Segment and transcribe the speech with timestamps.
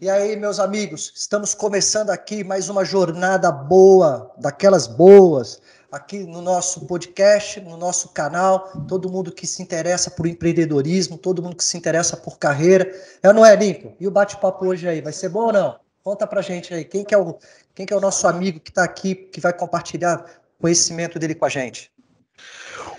[0.00, 6.40] E aí, meus amigos, estamos começando aqui mais uma jornada boa, daquelas boas, aqui no
[6.40, 8.70] nosso podcast, no nosso canal.
[8.86, 12.88] Todo mundo que se interessa por empreendedorismo, todo mundo que se interessa por carreira.
[13.20, 13.96] É não é, Lincoln?
[13.98, 15.80] E o bate-papo hoje aí, vai ser bom ou não?
[16.04, 17.36] Conta pra gente aí, quem que é o,
[17.74, 20.24] quem que é o nosso amigo que está aqui, que vai compartilhar
[20.60, 21.90] conhecimento dele com a gente?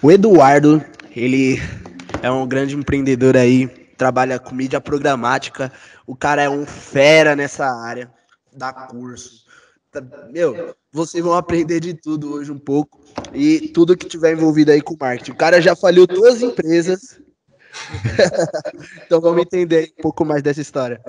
[0.04, 0.84] O Eduardo,
[1.16, 1.62] ele
[2.22, 3.68] é um grande empreendedor aí,
[4.00, 5.72] trabalha com mídia programática,
[6.10, 8.12] o cara é um fera nessa área,
[8.52, 9.46] dá curso.
[9.92, 13.00] Tá, meu, vocês vão aprender de tudo hoje um pouco.
[13.32, 15.34] E tudo que tiver envolvido aí com marketing.
[15.34, 17.22] O cara já faliu duas empresas.
[19.06, 21.00] então vamos entender um pouco mais dessa história.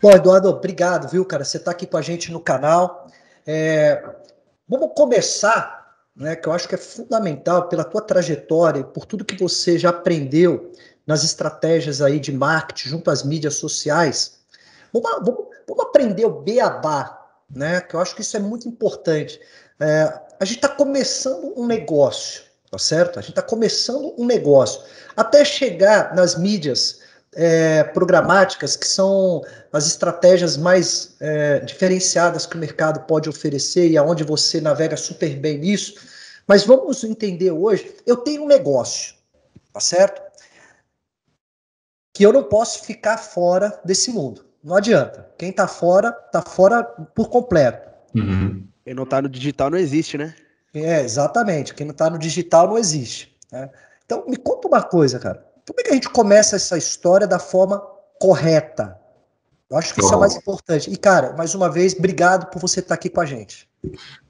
[0.00, 1.44] Bom, Eduardo, obrigado, viu, cara?
[1.44, 3.06] Você está aqui com a gente no canal.
[3.46, 4.02] É...
[4.66, 5.81] Vamos começar
[6.14, 9.90] né, que eu acho que é fundamental pela tua trajetória, por tudo que você já
[9.90, 10.72] aprendeu
[11.06, 14.38] nas estratégias aí de marketing junto às mídias sociais.
[14.92, 17.18] Vamos, vamos, vamos aprender o beabá,
[17.50, 17.80] né?
[17.80, 19.40] Que eu acho que isso é muito importante.
[19.80, 23.18] É, a gente está começando um negócio, tá certo?
[23.18, 24.82] A gente está começando um negócio.
[25.16, 27.00] Até chegar nas mídias
[27.34, 33.96] é, programáticas, que são as estratégias mais é, diferenciadas que o mercado pode oferecer e
[33.96, 35.94] aonde você navega super bem nisso.
[36.46, 39.14] Mas vamos entender hoje, eu tenho um negócio,
[39.72, 40.20] tá certo?
[42.14, 44.44] Que eu não posso ficar fora desse mundo.
[44.62, 45.28] Não adianta.
[45.38, 47.90] Quem está fora, está fora por completo.
[48.14, 48.66] Uhum.
[48.84, 50.34] Quem não está no digital não existe, né?
[50.74, 51.74] É, exatamente.
[51.74, 53.34] Quem não está no digital não existe.
[53.50, 53.70] Né?
[54.04, 55.44] Então, me conta uma coisa, cara.
[55.66, 57.82] Como é que a gente começa essa história da forma
[58.18, 58.98] correta?
[59.70, 60.90] Eu acho que isso é mais importante.
[60.90, 63.68] E, cara, mais uma vez, obrigado por você estar aqui com a gente.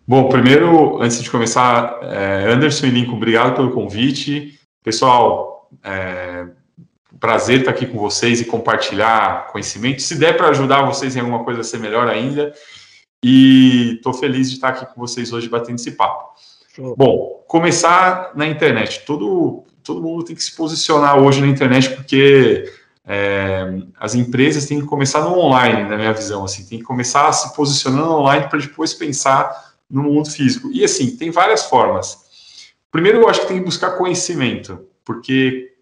[0.06, 4.58] Bom, primeiro, antes de começar, é, Anderson e Lincoln, obrigado pelo convite.
[4.84, 6.46] Pessoal, é,
[7.18, 10.02] prazer estar aqui com vocês e compartilhar conhecimento.
[10.02, 12.52] Se der para ajudar vocês em alguma coisa a ser melhor ainda.
[13.24, 16.34] E estou feliz de estar aqui com vocês hoje batendo esse papo.
[16.74, 16.96] Show.
[16.96, 19.04] Bom, começar na internet.
[19.06, 22.72] Todo, todo mundo tem que se posicionar hoje na internet, porque
[23.04, 27.32] é, as empresas têm que começar no online, na minha visão, assim, tem que começar
[27.32, 30.70] se posicionando online para depois pensar no mundo físico.
[30.72, 32.18] E assim, tem várias formas.
[32.90, 35.72] Primeiro, eu acho que tem que buscar conhecimento, porque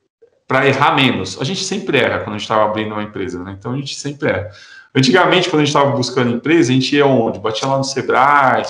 [0.50, 1.40] para errar menos.
[1.40, 3.54] A gente sempre erra quando a gente estava abrindo uma empresa, né?
[3.56, 4.50] Então a gente sempre erra.
[4.92, 7.38] Antigamente, quando a gente estava buscando empresa, a gente ia onde?
[7.38, 8.64] Batia lá no Sebrae,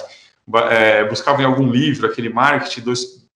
[0.70, 2.82] é, buscava em algum livro aquele marketing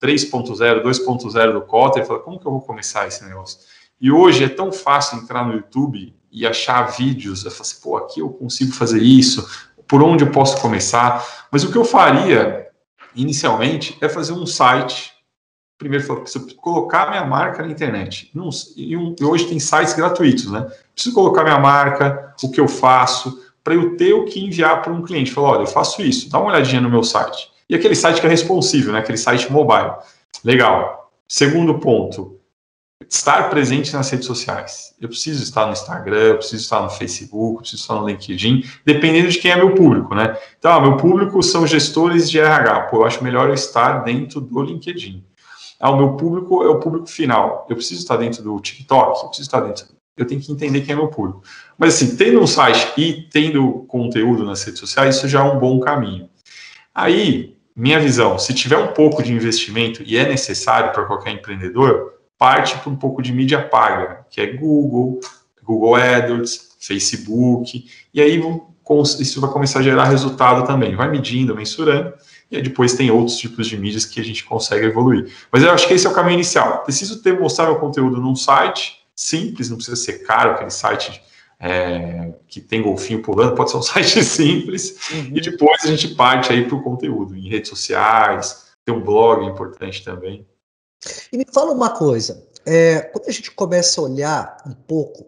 [0.05, 3.61] 3.0, 2.0 do Cotter, e falava, como que eu vou começar esse negócio?
[3.99, 7.97] E hoje é tão fácil entrar no YouTube e achar vídeos, eu falo assim, pô,
[7.97, 9.49] aqui eu consigo fazer isso,
[9.89, 11.25] por onde eu posso começar?
[11.51, 12.69] Mas o que eu faria
[13.15, 15.13] inicialmente é fazer um site.
[15.79, 18.31] Primeiro, preciso colocar minha marca na internet.
[18.77, 20.69] E hoje tem sites gratuitos, né?
[20.95, 24.93] Preciso colocar minha marca, o que eu faço, para eu ter o que enviar para
[24.93, 25.31] um cliente.
[25.31, 27.51] Falar, olha, eu faço isso, dá uma olhadinha no meu site.
[27.69, 28.99] E aquele site que é responsível, né?
[28.99, 29.93] aquele site mobile.
[30.45, 31.11] Legal.
[31.27, 32.39] Segundo ponto,
[33.09, 34.95] estar presente nas redes sociais.
[35.01, 38.65] Eu preciso estar no Instagram, eu preciso estar no Facebook, eu preciso estar no LinkedIn,
[38.85, 40.37] dependendo de quem é meu público, né?
[40.59, 42.83] Então, ah, meu público são gestores de RH.
[42.83, 45.25] Pô, eu acho melhor eu estar dentro do LinkedIn.
[45.81, 47.67] Ah, o meu público é o público final.
[47.69, 49.87] Eu preciso estar dentro do TikTok, eu preciso estar dentro.
[50.17, 51.43] Eu tenho que entender quem é meu público.
[51.77, 55.59] Mas assim, tendo um site e tendo conteúdo nas redes sociais, isso já é um
[55.59, 56.29] bom caminho.
[56.95, 62.15] Aí, minha visão, se tiver um pouco de investimento e é necessário para qualquer empreendedor,
[62.39, 65.21] parte para um pouco de mídia paga, que é Google,
[65.63, 68.41] Google AdWords, Facebook, e aí
[69.19, 70.95] isso vai começar a gerar resultado também.
[70.95, 72.13] Vai medindo, mensurando,
[72.51, 75.33] e aí depois tem outros tipos de mídias que a gente consegue evoluir.
[75.51, 76.83] Mas eu acho que esse é o caminho inicial.
[76.85, 81.23] Preciso ter mostrar meu conteúdo num site simples, não precisa ser caro, aquele site
[81.65, 85.31] é, que tem golfinho pulando, pode ser um site simples, uhum.
[85.35, 89.47] e depois a gente parte aí para o conteúdo, em redes sociais, tem um blog
[89.47, 90.47] importante também.
[91.33, 95.27] E me fala uma coisa, é, quando a gente começa a olhar um pouco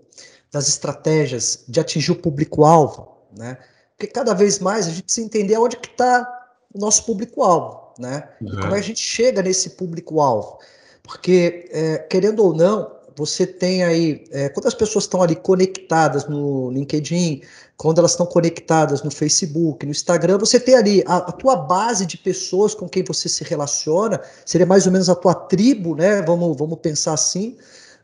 [0.52, 3.56] das estratégias de atingir o público-alvo, né?
[3.96, 6.26] Porque cada vez mais a gente precisa entender onde que está
[6.72, 8.28] o nosso público-alvo, né?
[8.42, 8.48] Uhum.
[8.48, 10.58] E como é a gente chega nesse público-alvo.
[11.02, 16.28] Porque, é, querendo ou não, você tem aí, é, quando as pessoas estão ali conectadas
[16.28, 17.40] no LinkedIn,
[17.76, 22.04] quando elas estão conectadas no Facebook, no Instagram, você tem ali a, a, tua base
[22.04, 26.20] de pessoas com quem você se relaciona, seria mais ou menos a tua tribo, né?
[26.22, 27.56] Vamos, vamos pensar assim.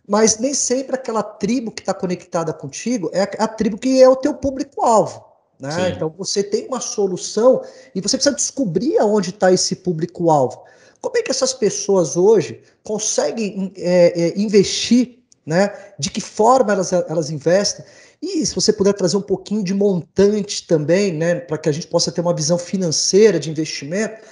[0.09, 4.09] Mas nem sempre aquela tribo que está conectada contigo é a, a tribo que é
[4.09, 5.25] o teu público-alvo.
[5.61, 5.91] Né?
[5.91, 7.62] Então você tem uma solução
[7.94, 10.61] e você precisa descobrir aonde está esse público-alvo.
[11.02, 15.19] Como é que essas pessoas hoje conseguem é, é, investir?
[15.44, 15.75] Né?
[15.99, 17.84] De que forma elas, elas investem?
[18.22, 21.88] E se você puder trazer um pouquinho de montante também, né, para que a gente
[21.88, 24.22] possa ter uma visão financeira de investimento,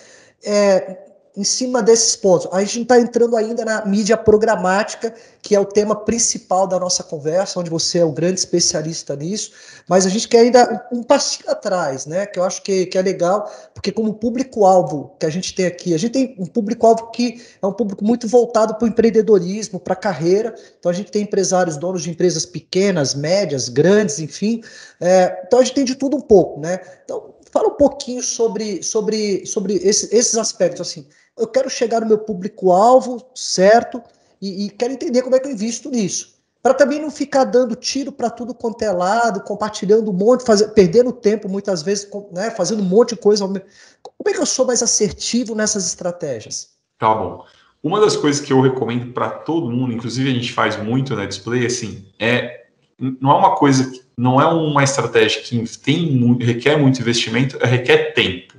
[0.44, 0.96] é,
[1.36, 2.48] em cima desses pontos.
[2.52, 6.78] A gente não está entrando ainda na mídia programática, que é o tema principal da
[6.78, 9.52] nossa conversa, onde você é o grande especialista nisso,
[9.88, 12.26] mas a gente quer ainda um passinho atrás, né?
[12.26, 15.94] Que eu acho que, que é legal, porque como público-alvo que a gente tem aqui,
[15.94, 19.94] a gente tem um público-alvo que é um público muito voltado para o empreendedorismo, para
[19.94, 20.54] a carreira.
[20.78, 24.62] Então a gente tem empresários, donos de empresas pequenas, médias, grandes, enfim.
[25.00, 26.80] É, então a gente tem de tudo um pouco, né?
[27.04, 31.06] Então, fala um pouquinho sobre, sobre, sobre esse, esses aspectos, assim
[31.40, 34.02] eu quero chegar no meu público-alvo, certo?
[34.40, 36.38] E, e, quero entender como é que eu invisto nisso.
[36.62, 40.44] Para também não ficar dando tiro para tudo quanto é lado, compartilhando um monte,
[40.74, 43.46] perdendo tempo muitas vezes, né, fazendo um monte de coisa.
[43.46, 46.74] Como é que eu sou mais assertivo nessas estratégias?
[46.98, 47.44] Tá bom.
[47.82, 51.24] Uma das coisas que eu recomendo para todo mundo, inclusive a gente faz muito na
[51.24, 52.60] display, assim, é
[52.98, 58.12] não é uma coisa, não é uma estratégia que tem requer muito investimento, é requer
[58.12, 58.52] tempo,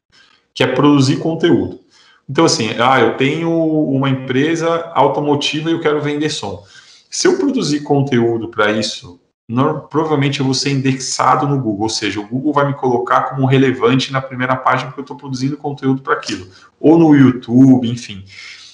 [0.56, 1.80] que é produzir conteúdo.
[2.28, 6.64] Então, assim, ah, eu tenho uma empresa automotiva e eu quero vender som.
[7.12, 11.90] Se eu produzir conteúdo para isso, não, provavelmente eu vou ser indexado no Google, ou
[11.90, 15.58] seja, o Google vai me colocar como relevante na primeira página porque eu estou produzindo
[15.58, 16.48] conteúdo para aquilo,
[16.80, 18.24] ou no YouTube, enfim.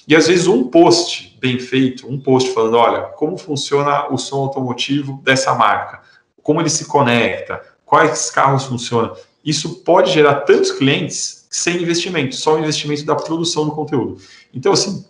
[0.06, 4.36] E às vezes um post bem feito, um post falando, olha, como funciona o som
[4.36, 6.07] automotivo dessa marca,
[6.48, 9.14] como ele se conecta, quais carros funcionam,
[9.44, 14.18] isso pode gerar tantos clientes sem investimento, só o investimento da produção do conteúdo.
[14.54, 15.04] Então, assim,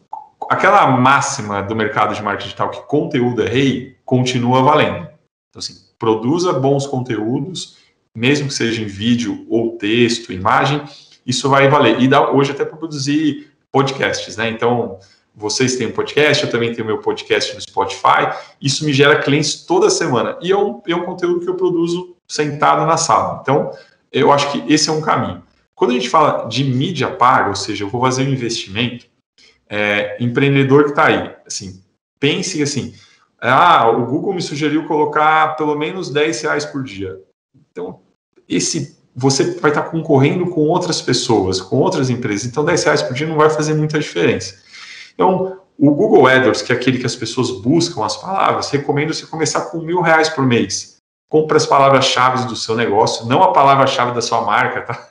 [0.50, 5.06] aquela máxima do mercado de marketing digital que conteúdo é rei, continua valendo.
[5.48, 7.76] Então, assim, produza bons conteúdos,
[8.12, 10.82] mesmo que seja em vídeo ou texto, imagem,
[11.24, 12.00] isso vai valer.
[12.00, 14.50] E dá hoje até para produzir podcasts, né?
[14.50, 14.98] Então,
[15.38, 19.64] vocês têm um podcast, eu também tenho meu podcast no Spotify, isso me gera clientes
[19.64, 20.36] toda semana.
[20.42, 23.38] E é um, é um conteúdo que eu produzo sentado na sala.
[23.40, 23.70] Então,
[24.12, 25.42] eu acho que esse é um caminho.
[25.76, 29.06] Quando a gente fala de mídia paga, ou seja, eu vou fazer um investimento,
[29.68, 31.80] é, empreendedor que está aí, assim,
[32.18, 32.94] pense assim,
[33.40, 37.20] ah, o Google me sugeriu colocar pelo menos 10 reais por dia.
[37.70, 38.00] Então,
[38.48, 42.46] esse você vai estar tá concorrendo com outras pessoas, com outras empresas.
[42.46, 44.67] Então, 10 reais por dia não vai fazer muita diferença.
[45.18, 49.26] Então, o Google AdWords, que é aquele que as pessoas buscam as palavras, recomendo você
[49.26, 50.98] começar com mil reais por mês.
[51.28, 55.08] Compre as palavras-chave do seu negócio, não a palavra-chave da sua marca, tá?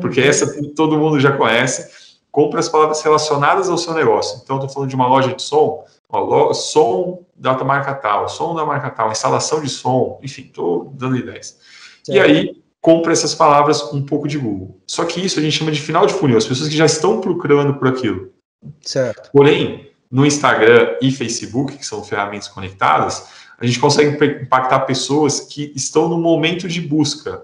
[0.00, 1.98] porque essa todo mundo já conhece.
[2.30, 4.40] Compre as palavras relacionadas ao seu negócio.
[4.40, 8.64] Então, estou falando de uma loja de som, ó, som da marca tal, som da
[8.64, 11.58] marca tal, instalação de som, enfim, estou dando ideias.
[12.04, 12.16] Certo.
[12.16, 14.78] E aí, compre essas palavras um pouco de Google.
[14.86, 17.20] Só que isso a gente chama de final de funil, as pessoas que já estão
[17.20, 18.30] procurando por aquilo.
[18.80, 19.30] Certo.
[19.32, 23.28] Porém, no Instagram e Facebook, que são ferramentas conectadas,
[23.58, 27.42] a gente consegue impactar pessoas que estão no momento de busca.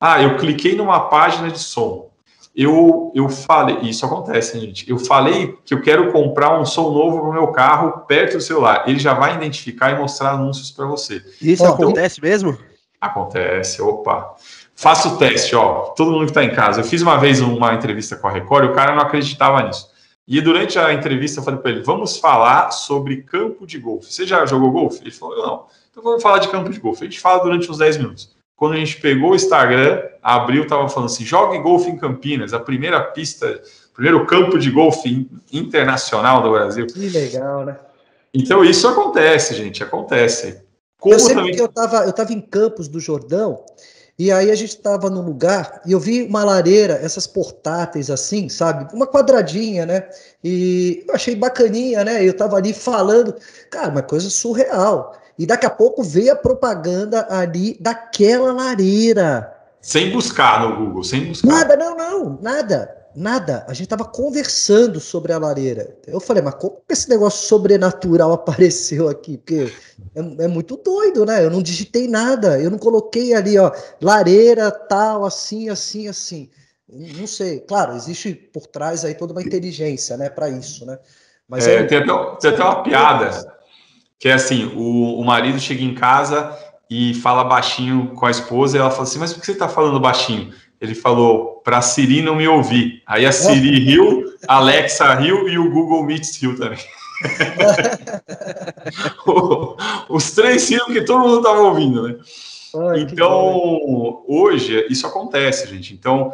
[0.00, 2.10] Ah, eu cliquei numa página de som.
[2.54, 4.88] Eu, eu falei, isso acontece, gente.
[4.88, 8.40] Eu falei que eu quero comprar um som novo para o meu carro perto do
[8.40, 8.84] celular.
[8.86, 11.16] Ele já vai identificar e mostrar anúncios para você.
[11.42, 12.56] Isso então, acontece mesmo?
[13.00, 14.36] Acontece, opa.
[14.76, 15.92] Faça o teste, ó.
[15.96, 16.80] Todo mundo que está em casa.
[16.80, 19.93] Eu fiz uma vez uma entrevista com a Record e o cara não acreditava nisso.
[20.26, 24.12] E durante a entrevista eu falei para ele: vamos falar sobre campo de golfe.
[24.12, 25.02] Você já jogou golfe?
[25.02, 25.66] Ele falou: não.
[25.90, 27.02] Então vamos falar de campo de golfe.
[27.02, 28.34] A gente fala durante uns 10 minutos.
[28.56, 32.60] Quando a gente pegou o Instagram, abriu, estava falando assim: jogue golfe em Campinas, a
[32.60, 33.60] primeira pista,
[33.92, 36.86] primeiro campo de golfe internacional do Brasil.
[36.86, 37.76] Que legal, né?
[38.32, 40.62] Então isso acontece, gente, acontece.
[40.98, 41.54] Como eu sempre também...
[41.54, 43.62] que eu estava eu tava em Campos do Jordão,
[44.16, 48.48] e aí a gente estava num lugar e eu vi uma lareira, essas portáteis assim,
[48.48, 48.94] sabe?
[48.94, 50.08] Uma quadradinha, né?
[50.42, 52.24] E eu achei bacaninha, né?
[52.24, 53.34] Eu estava ali falando,
[53.70, 55.16] cara, uma coisa surreal.
[55.36, 59.52] E daqui a pouco veio a propaganda ali daquela lareira.
[59.80, 61.48] Sem buscar no Google, sem buscar.
[61.48, 63.64] Nada, não, não, nada, nada.
[63.68, 65.96] A gente tava conversando sobre a lareira.
[66.06, 69.38] Eu falei, mas como esse negócio sobrenatural apareceu aqui?
[69.38, 69.72] Porque
[70.14, 71.44] é, é, muito doido, né?
[71.44, 76.50] Eu não digitei nada, eu não coloquei ali, ó, lareira, tal, assim, assim, assim.
[76.88, 77.60] Não sei.
[77.60, 80.98] Claro, existe por trás aí toda uma inteligência, né, para isso, né?
[81.48, 81.84] Mas é, é...
[81.84, 83.54] Tem, até, tem até uma piada
[84.18, 86.56] que é assim, o, o marido chega em casa
[86.88, 89.68] e fala baixinho com a esposa, e ela fala assim, mas por que você está
[89.68, 90.52] falando baixinho?
[90.80, 93.02] Ele falou, para a Siri não me ouvir.
[93.06, 96.78] Aí a Siri riu, a Alexa riu e o Google Meet riu também.
[100.08, 102.16] Os três riram que todo mundo estava ouvindo, né?
[102.90, 105.94] Ai, então, hoje, isso acontece, gente.
[105.94, 106.32] Então,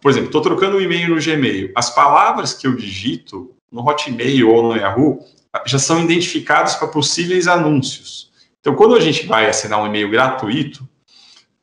[0.00, 1.72] por exemplo, estou trocando um e-mail no Gmail.
[1.74, 5.20] As palavras que eu digito no Hotmail ou no Yahoo
[5.64, 8.32] já são identificadas para possíveis anúncios.
[8.60, 10.86] Então, quando a gente vai assinar um e-mail gratuito,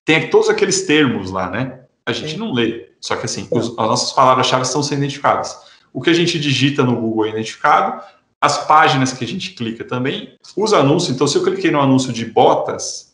[0.05, 1.82] tem todos aqueles termos lá, né?
[2.05, 2.37] A gente Sim.
[2.37, 2.89] não lê.
[2.99, 5.57] Só que assim, os, as nossas palavras-chave estão sendo identificadas.
[5.93, 8.01] O que a gente digita no Google é identificado,
[8.41, 11.15] as páginas que a gente clica também, os anúncios.
[11.15, 13.13] Então, se eu cliquei no anúncio de botas,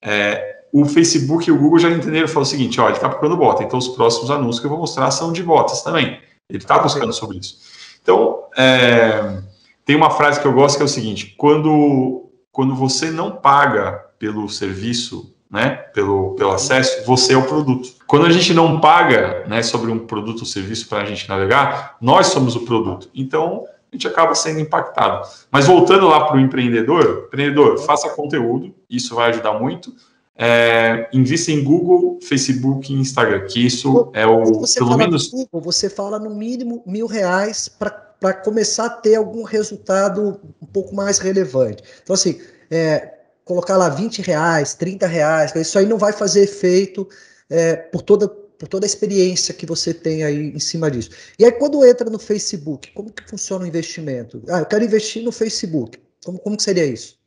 [0.00, 3.08] é, o Facebook e o Google já entenderam e falaram o seguinte: ó, ele está
[3.08, 6.20] procurando bota, então os próximos anúncios que eu vou mostrar são de botas também.
[6.48, 7.58] Ele está buscando sobre isso.
[8.02, 9.42] Então, é,
[9.84, 14.04] tem uma frase que eu gosto que é o seguinte: quando, quando você não paga
[14.18, 17.90] pelo serviço, né, pelo, pelo acesso, você é o produto.
[18.06, 21.98] Quando a gente não paga né, sobre um produto ou serviço para a gente navegar,
[22.00, 23.10] nós somos o produto.
[23.14, 25.28] Então, a gente acaba sendo impactado.
[25.50, 29.92] Mas voltando lá para o empreendedor, empreendedor, faça conteúdo, isso vai ajudar muito.
[30.34, 35.28] É, invista em Google, Facebook e Instagram, que isso é o você pelo menos.
[35.28, 40.94] Google, você fala no mínimo mil reais para começar a ter algum resultado um pouco
[40.94, 41.82] mais relevante.
[42.02, 42.40] Então, assim,
[42.70, 43.11] é,
[43.44, 47.08] colocar lá 20 reais, 30 reais, isso aí não vai fazer efeito
[47.50, 48.28] é, por toda
[48.62, 51.10] por toda a experiência que você tem aí em cima disso.
[51.36, 54.40] E aí, quando entra no Facebook, como que funciona o investimento?
[54.48, 55.98] Ah, eu quero investir no Facebook.
[56.24, 57.18] Como, como que seria isso?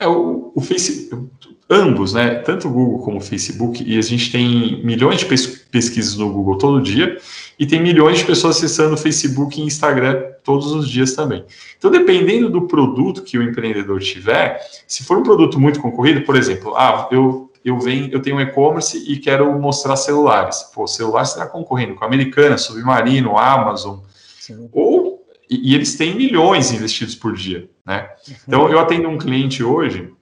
[0.00, 2.36] É, o, o Facebook, ambos, né?
[2.36, 6.58] Tanto o Google como o Facebook, e a gente tem milhões de pesquisas no Google
[6.58, 7.18] todo dia,
[7.58, 11.44] e tem milhões de pessoas acessando o Facebook e Instagram todos os dias também.
[11.78, 16.36] Então, dependendo do produto que o empreendedor tiver, se for um produto muito concorrido, por
[16.36, 20.64] exemplo, ah, eu eu venho, eu tenho um e-commerce e quero mostrar celulares.
[20.74, 24.00] Pô, celular está concorrendo com a Americana, Submarino, Amazon.
[24.38, 24.68] Sim.
[24.70, 28.08] Ou e, e, eles têm milhões investidos por dia, né?
[28.28, 28.34] Uhum.
[28.46, 30.12] Então eu atendo um cliente hoje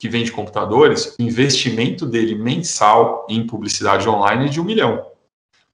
[0.00, 5.04] que vende computadores, o investimento dele mensal em publicidade online é de um milhão.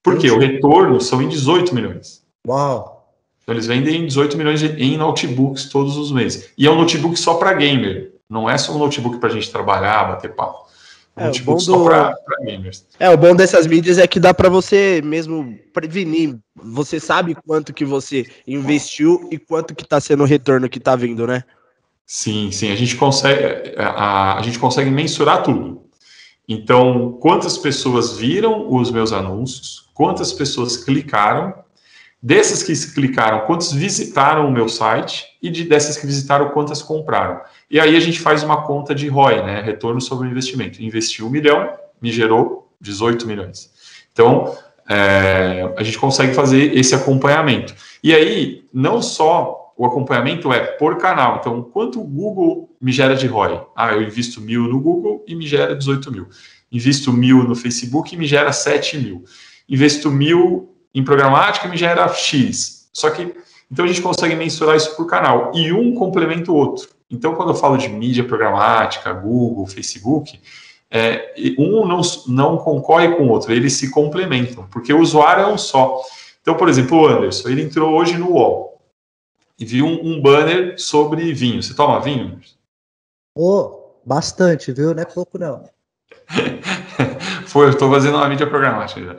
[0.02, 2.24] Porque o retorno são em 18 milhões.
[2.46, 3.14] Uau!
[3.40, 6.50] Então eles vendem 18 milhões em notebooks todos os meses.
[6.58, 8.14] E é um notebook só para gamer.
[8.28, 10.66] Não é só um notebook para a gente trabalhar, bater papo.
[11.14, 11.84] É, o bom do...
[11.84, 12.84] Pra, pra gamers.
[12.98, 16.36] É, o bom dessas mídias é que dá para você mesmo prevenir.
[16.56, 20.96] Você sabe quanto que você investiu e quanto que tá sendo o retorno que tá
[20.96, 21.44] vindo, né?
[22.06, 22.70] Sim, sim.
[22.70, 25.82] A gente consegue, a, a gente consegue mensurar tudo.
[26.48, 31.52] Então, quantas pessoas viram os meus anúncios, quantas pessoas clicaram,
[32.22, 37.40] dessas que clicaram, quantos visitaram o meu site e de dessas que visitaram, quantas compraram.
[37.68, 39.60] E aí a gente faz uma conta de ROI, né?
[39.60, 40.80] Retorno sobre o investimento.
[40.80, 41.68] Investi um milhão,
[42.00, 43.70] me gerou 18 milhões.
[44.12, 44.56] Então,
[44.88, 47.74] é, a gente consegue fazer esse acompanhamento.
[48.02, 51.36] E aí, não só o acompanhamento é por canal.
[51.40, 53.60] Então, quanto o Google me gera de ROI?
[53.76, 56.28] Ah, eu invisto mil no Google e me gera 18 mil.
[56.72, 59.24] Invisto mil no Facebook e me gera 7 mil.
[59.68, 62.88] Investo mil em programática e me gera X.
[62.92, 63.34] Só que,
[63.70, 65.52] então a gente consegue mensurar isso por canal.
[65.54, 66.88] E um complementa o outro.
[67.10, 70.40] Então, quando eu falo de mídia programática, Google, Facebook,
[70.90, 75.46] é, um não, não concorre com o outro, eles se complementam, porque o usuário é
[75.46, 76.00] um só.
[76.40, 78.75] Então, por exemplo, o Anderson, ele entrou hoje no UOL
[79.58, 81.62] e viu um, um banner sobre vinho.
[81.62, 82.40] Você toma vinho?
[83.34, 84.94] Oh, bastante, viu?
[84.94, 85.68] Não é pouco, não.
[87.46, 89.16] Foi, eu estou fazendo uma mídia programática já.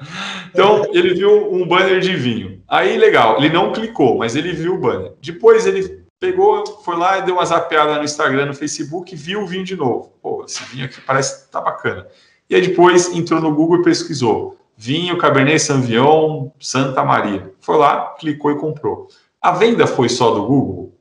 [0.49, 2.61] Então, ele viu um banner de vinho.
[2.67, 5.13] Aí, legal, ele não clicou, mas ele viu o banner.
[5.21, 9.47] Depois, ele pegou, foi lá e deu uma zapeada no Instagram, no Facebook, viu o
[9.47, 10.13] vinho de novo.
[10.21, 12.07] Pô, esse vinho aqui parece que tá bacana.
[12.49, 17.51] E aí depois entrou no Google e pesquisou vinho Cabernet Sauvignon Santa Maria.
[17.59, 19.07] Foi lá, clicou e comprou.
[19.41, 20.97] A venda foi só do Google?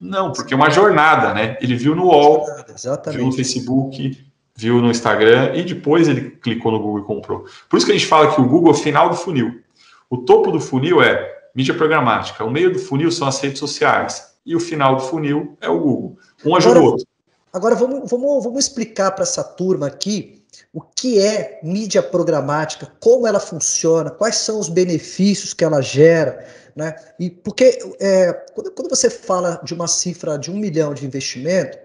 [0.00, 1.56] Não, porque é uma jornada, né?
[1.60, 3.18] Ele viu no UOL, Exatamente.
[3.18, 7.44] viu no Facebook, viu no Instagram e depois ele clicou no Google e comprou.
[7.68, 9.60] Por isso que a gente fala que o Google é o final do funil.
[10.08, 14.36] O topo do funil é mídia programática, o meio do funil são as redes sociais,
[14.44, 16.18] e o final do funil é o Google.
[16.44, 17.06] Um ajuda o outro.
[17.52, 20.35] Agora vamos, vamos, vamos explicar para essa turma aqui
[20.76, 26.46] o que é mídia programática, como ela funciona, quais são os benefícios que ela gera,
[26.76, 26.94] né?
[27.18, 31.78] E porque é, quando, quando, você fala de uma cifra de um milhão de investimento,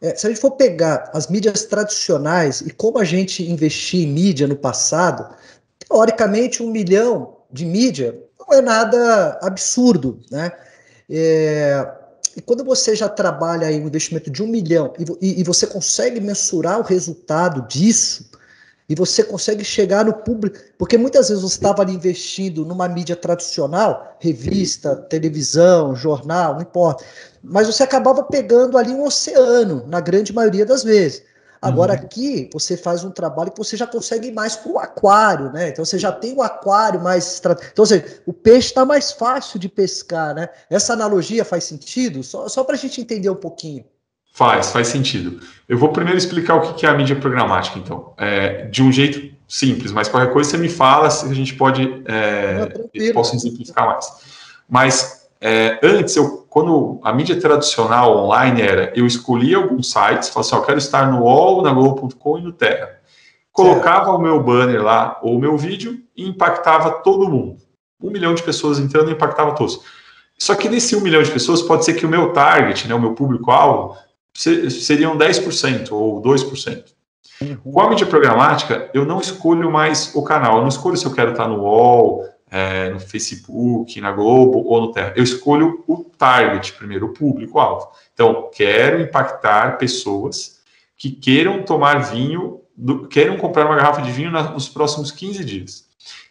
[0.00, 4.12] é, se a gente for pegar as mídias tradicionais e como a gente investia em
[4.12, 5.34] mídia no passado,
[5.88, 10.52] teoricamente um milhão de mídia não é nada absurdo, né?
[11.10, 11.84] É,
[12.38, 16.20] e quando você já trabalha em um investimento de um milhão e, e, você consegue
[16.20, 18.30] mensurar o resultado disso,
[18.88, 23.16] e você consegue chegar no público, porque muitas vezes você estava ali investindo numa mídia
[23.16, 27.04] tradicional, revista, televisão, jornal, não importa,
[27.42, 31.24] mas você acabava pegando ali um oceano, na grande maioria das vezes.
[31.60, 31.98] Agora uhum.
[31.98, 35.68] aqui você faz um trabalho que você já consegue ir mais para o aquário, né?
[35.68, 37.38] Então você já tem o aquário mais.
[37.38, 40.48] Então, ou seja, o peixe está mais fácil de pescar, né?
[40.70, 42.22] Essa analogia faz sentido?
[42.22, 43.84] Só, só para a gente entender um pouquinho.
[44.32, 45.40] Faz, faz sentido.
[45.68, 48.14] Eu vou primeiro explicar o que é a mídia programática, então.
[48.16, 52.02] É, de um jeito simples, mas qualquer coisa você me fala se a gente pode.
[52.06, 54.06] É, posso exemplificar mais.
[54.68, 60.40] Mas é, antes, eu, quando a mídia tradicional online era, eu escolhia alguns sites, falava
[60.40, 62.98] assim, ó, eu quero estar no UOL, na Globo.com e no Terra.
[63.52, 67.58] Colocava o meu banner lá, ou o meu vídeo, e impactava todo mundo.
[68.02, 69.80] Um milhão de pessoas entrando e impactava todos.
[70.36, 73.00] Só que nesse um milhão de pessoas, pode ser que o meu target, né, o
[73.00, 73.96] meu público-alvo,
[74.34, 76.84] seriam 10% ou 2%.
[77.40, 77.72] Uhum.
[77.72, 80.56] Com a mídia programática, eu não escolho mais o canal.
[80.56, 84.80] Eu não escolho se eu quero estar no UOL, é, no Facebook, na Globo ou
[84.80, 85.12] no Terra.
[85.16, 87.88] Eu escolho o target primeiro, o público-alvo.
[88.12, 90.58] Então, quero impactar pessoas
[90.96, 95.44] que queiram tomar vinho, do, queiram comprar uma garrafa de vinho na, nos próximos 15
[95.44, 95.86] dias.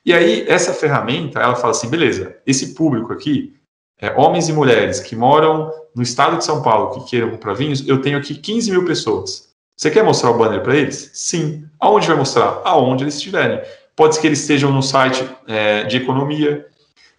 [0.05, 3.55] E aí, essa ferramenta, ela fala assim, beleza, esse público aqui,
[3.99, 7.87] é, homens e mulheres que moram no estado de São Paulo, que queiram comprar vinhos,
[7.87, 9.47] eu tenho aqui 15 mil pessoas.
[9.75, 11.11] Você quer mostrar o banner para eles?
[11.13, 11.67] Sim.
[11.79, 12.61] Aonde vai mostrar?
[12.63, 13.61] Aonde eles estiverem.
[13.97, 16.67] Pode ser que eles estejam no site é, de economia,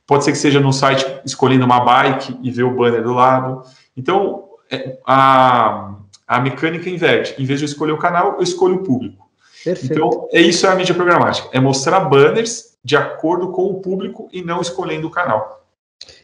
[0.07, 3.63] pode ser que seja no site escolhendo uma bike e ver o banner do lado.
[3.97, 7.35] Então, é, a, a mecânica inverte.
[7.37, 9.29] Em vez de eu escolher o canal, eu escolho o público.
[9.65, 9.93] Perfeito.
[9.93, 11.49] Então, é isso é a mídia programática.
[11.53, 15.67] É mostrar banners de acordo com o público e não escolhendo o canal.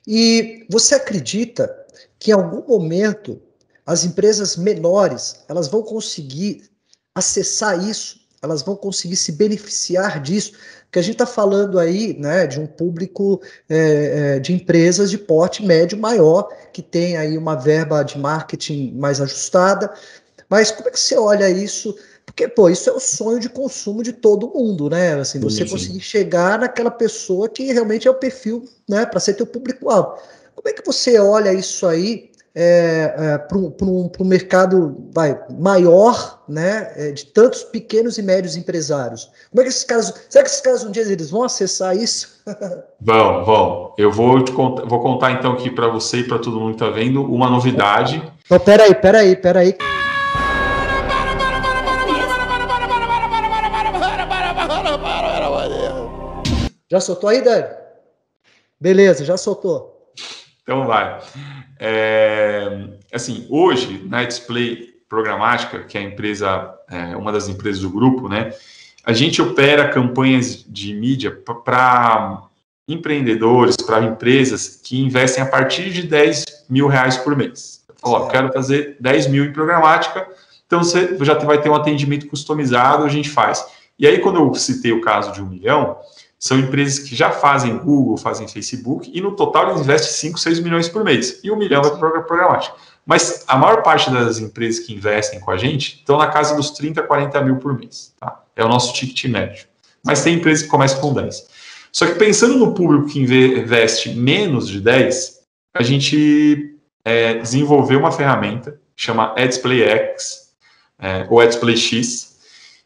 [0.07, 1.69] E você acredita
[2.17, 3.43] que em algum momento
[3.85, 6.71] as empresas menores elas vão conseguir
[7.13, 10.53] acessar isso elas vão conseguir se beneficiar disso,
[10.85, 15.19] porque a gente está falando aí né, de um público é, é, de empresas de
[15.19, 19.93] porte médio maior, que tem aí uma verba de marketing mais ajustada.
[20.49, 21.97] Mas como é que você olha isso?
[22.25, 25.15] Porque, pô, isso é o sonho de consumo de todo mundo, né?
[25.15, 29.47] Assim, você conseguir chegar naquela pessoa que realmente é o perfil, né, para ser teu
[29.47, 30.19] público-alvo.
[30.55, 36.45] Como é que você olha isso aí é, é, para um, um mercado vai, maior,
[36.49, 39.29] né, é, de tantos pequenos e médios empresários.
[39.51, 42.40] Como é que esses caras, será que esses caras um dia eles vão acessar isso?
[43.01, 43.95] vão, vão.
[43.99, 46.85] Eu vou, te contar, vou contar então aqui para você e para todo mundo que
[46.85, 48.23] está vendo uma novidade.
[48.45, 49.77] Então, peraí, peraí, peraí.
[56.88, 57.67] Já soltou aí, Dani?
[58.79, 59.93] Beleza, já soltou.
[60.64, 61.20] Então vai.
[61.79, 67.90] É, assim, hoje, na Display Programática, que é a empresa, é, uma das empresas do
[67.90, 68.53] grupo, né,
[69.05, 72.44] a gente opera campanhas de mídia para
[72.88, 77.85] empreendedores, para empresas que investem a partir de 10 mil reais por mês.
[78.03, 80.27] Ó, quero fazer 10 mil em programática,
[80.66, 83.64] então você já vai ter um atendimento customizado, a gente faz.
[83.98, 85.98] E aí, quando eu citei o caso de um milhão,
[86.44, 90.61] são empresas que já fazem Google, fazem Facebook, e no total eles investem 5, 6
[90.61, 91.40] milhões por mês.
[91.42, 92.76] E um milhão vai para programática.
[93.07, 96.72] Mas a maior parte das empresas que investem com a gente estão na casa dos
[96.72, 98.12] 30, 40 mil por mês.
[98.20, 98.42] Tá?
[98.54, 99.64] É o nosso ticket médio.
[100.04, 101.46] Mas tem empresas que começam com 10.
[101.90, 105.40] Só que pensando no público que investe menos de 10,
[105.72, 106.76] a gente
[107.07, 110.50] é, desenvolveu uma ferramenta que chama AdsPlay X,
[110.98, 112.34] é, ou AdsPlay X,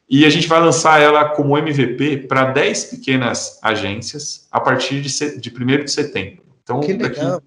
[0.09, 5.39] e a gente vai lançar ela como MVP para 10 pequenas agências a partir de,
[5.39, 6.43] de 1 de setembro.
[6.63, 7.43] Então, que daqui, legal,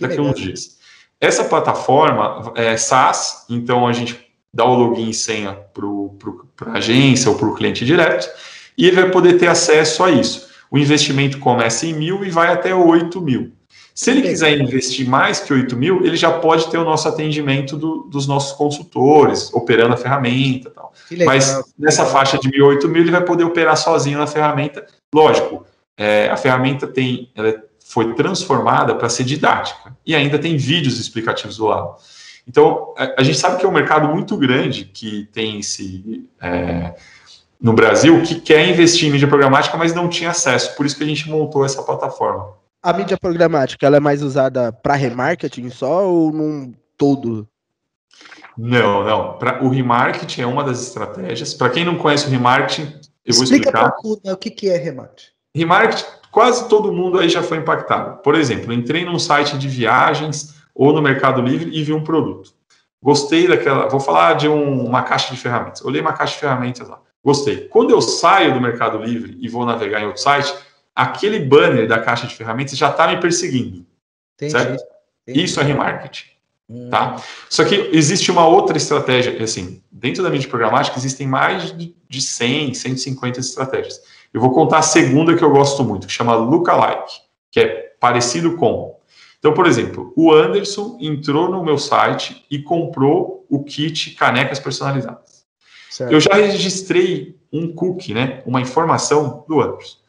[0.00, 0.78] daqui a uns dias.
[1.20, 4.20] Essa plataforma é SaaS, então a gente
[4.52, 5.58] dá o login e senha
[6.58, 8.28] para a agência ou para o cliente direto,
[8.76, 10.50] e ele vai poder ter acesso a isso.
[10.70, 13.52] O investimento começa em mil e vai até 8 mil.
[14.02, 17.76] Se ele quiser investir mais que 8 mil, ele já pode ter o nosso atendimento
[17.76, 20.92] do, dos nossos consultores, operando a ferramenta tal.
[21.24, 24.84] Mas nessa faixa de mil, 8 mil, ele vai poder operar sozinho na ferramenta.
[25.14, 25.64] Lógico,
[25.96, 31.58] é, a ferramenta tem, ela foi transformada para ser didática e ainda tem vídeos explicativos
[31.58, 31.94] do lado.
[32.44, 36.28] Então, a, a gente sabe que é um mercado muito grande que tem esse.
[36.40, 36.92] É,
[37.60, 40.74] no Brasil, que quer investir em mídia programática, mas não tinha acesso.
[40.74, 44.72] Por isso que a gente montou essa plataforma a mídia programática ela é mais usada
[44.72, 47.48] para remarketing só ou num todo?
[48.58, 49.38] Não, não.
[49.38, 51.54] Pra, o remarketing é uma das estratégias.
[51.54, 52.92] Para quem não conhece o remarketing,
[53.24, 53.94] eu vou Explica explicar.
[54.24, 54.32] Né?
[54.32, 55.30] O que, que é remarketing?
[55.54, 58.22] Remarketing, quase todo mundo aí já foi impactado.
[58.22, 62.52] Por exemplo, entrei num site de viagens ou no Mercado Livre e vi um produto.
[63.02, 63.88] Gostei daquela.
[63.88, 65.84] Vou falar de um, uma caixa de ferramentas.
[65.84, 67.00] Olhei uma caixa de ferramentas lá.
[67.24, 67.68] Gostei.
[67.68, 70.52] Quando eu saio do Mercado Livre e vou navegar em outro site,
[70.94, 73.86] aquele banner da caixa de ferramentas já está me perseguindo.
[74.34, 74.52] Entendi.
[74.52, 74.84] Certo?
[75.26, 75.44] Entendi.
[75.44, 76.26] Isso é remarketing.
[76.68, 76.88] Hum.
[76.90, 77.22] Tá?
[77.48, 81.74] Só que existe uma outra estratégia, assim, dentro da mídia programática existem mais
[82.08, 84.00] de 100, 150 estratégias.
[84.32, 88.56] Eu vou contar a segunda que eu gosto muito, que chama Lookalike, que é parecido
[88.56, 88.98] com.
[89.38, 95.44] Então, por exemplo, o Anderson entrou no meu site e comprou o kit canecas personalizadas.
[95.90, 96.12] Certo.
[96.12, 100.01] Eu já registrei um cookie, né, uma informação do Anderson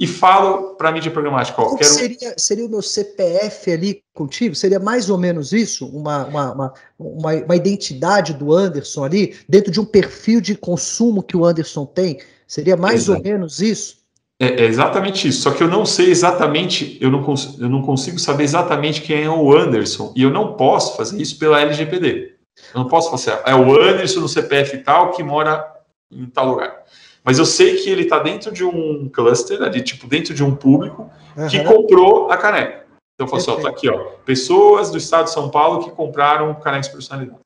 [0.00, 1.60] e falo para a mídia programática.
[1.60, 1.90] Ó, quero...
[1.90, 4.54] seria, seria o meu CPF ali contigo?
[4.54, 5.86] Seria mais ou menos isso?
[5.86, 11.22] Uma, uma, uma, uma, uma identidade do Anderson ali, dentro de um perfil de consumo
[11.22, 12.18] que o Anderson tem?
[12.48, 13.18] Seria mais Exato.
[13.18, 14.00] ou menos isso?
[14.40, 15.42] É, é, exatamente isso.
[15.42, 17.22] Só que eu não sei exatamente, eu não,
[17.58, 20.14] eu não consigo saber exatamente quem é o Anderson.
[20.16, 22.36] E eu não posso fazer isso pela LGPD.
[22.74, 23.38] Eu não posso fazer.
[23.44, 25.62] É o Anderson no CPF tal que mora
[26.10, 26.80] em tal lugar
[27.24, 30.54] mas eu sei que ele está dentro de um cluster, ali, tipo, dentro de um
[30.54, 31.48] público uhum.
[31.48, 32.86] que comprou a caneca.
[33.14, 35.90] Então, eu falo assim, ó, tá aqui, ó, pessoas do estado de São Paulo que
[35.90, 37.40] compraram canecas personalizadas.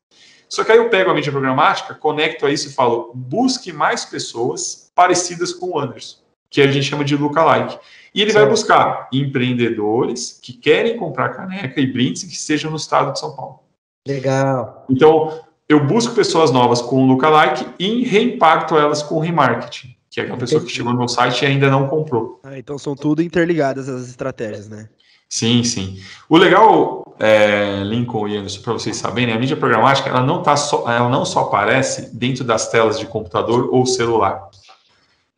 [0.49, 4.05] Só que aí eu pego a mídia programática, conecto a isso e falo, busque mais
[4.05, 7.77] pessoas parecidas com o Anderson, que a gente chama de lookalike.
[8.15, 13.13] E ele vai buscar empreendedores que querem comprar caneca e brindes que estejam no estado
[13.13, 13.59] de São Paulo.
[14.07, 14.85] Legal.
[14.89, 20.39] Então, eu busco pessoas novas com lookalike e reimpacto elas com remarketing, que é aquela
[20.39, 22.41] pessoa que chegou no meu site e ainda não comprou.
[22.43, 24.89] Ah, então são tudo interligadas as estratégias, né?
[25.29, 25.99] Sim, sim.
[26.29, 30.55] O legal, é, Lincoln e Anderson, para vocês saberem, a mídia programática ela não, tá
[30.55, 34.49] só, ela não só aparece dentro das telas de computador ou celular.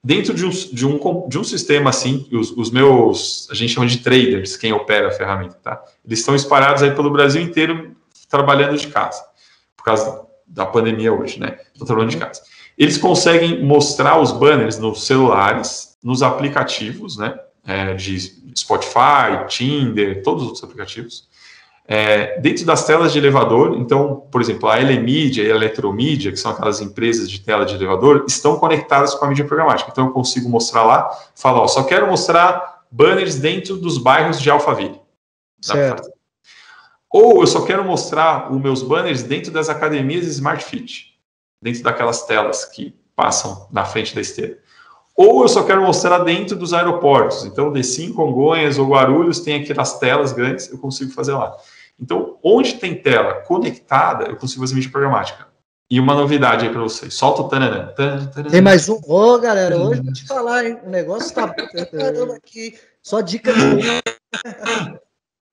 [0.03, 3.87] Dentro de um, de um, de um sistema assim, os, os meus, a gente chama
[3.87, 5.83] de traders, quem opera a ferramenta, tá?
[6.05, 7.97] Eles estão espalhados aí pelo Brasil inteiro
[8.29, 9.25] trabalhando de casa
[9.87, 11.59] causa da pandemia hoje, né?
[11.73, 12.43] Estou trabalhando de casa.
[12.77, 17.39] Eles conseguem mostrar os banners nos celulares, nos aplicativos, né?
[17.65, 18.19] É, de
[18.57, 21.29] Spotify, Tinder, todos os outros aplicativos.
[21.89, 26.37] É, dentro das telas de elevador, então, por exemplo, a Elemídia e a Eletromídia, que
[26.37, 29.91] são aquelas empresas de tela de elevador, estão conectadas com a mídia programática.
[29.93, 34.51] Então, eu consigo mostrar lá, falar, ó, só quero mostrar banners dentro dos bairros de
[34.51, 35.01] Alphaville.
[35.61, 36.16] Certo.
[37.17, 41.19] Ou eu só quero mostrar os meus banners dentro das academias Smart Fit,
[41.63, 44.59] dentro daquelas telas que passam na frente da esteira.
[45.17, 47.47] Ou eu só quero mostrar dentro dos aeroportos.
[47.47, 51.57] Então, desci em Congonhas ou Guarulhos, tem aquelas telas grandes, eu consigo fazer lá.
[51.99, 55.47] Então, onde tem tela conectada, eu consigo fazer mídia programática.
[55.91, 57.15] E uma novidade aí para vocês.
[57.15, 57.95] Solta o tananã.
[58.51, 58.97] Tem mais um.
[59.07, 60.79] Ô, oh, galera, hoje vou te falar, hein?
[60.85, 61.49] O negócio tá
[61.97, 62.79] caramba aqui.
[63.03, 64.99] Só dica de.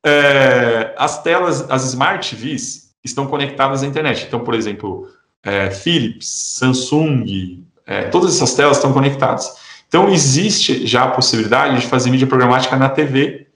[0.03, 4.25] é, as telas, as Smart TVs estão conectadas à internet.
[4.27, 5.07] Então, por exemplo,
[5.41, 9.55] é, Philips, Samsung, é, todas essas telas estão conectadas.
[9.87, 13.47] Então, existe já a possibilidade de fazer mídia programática na TV.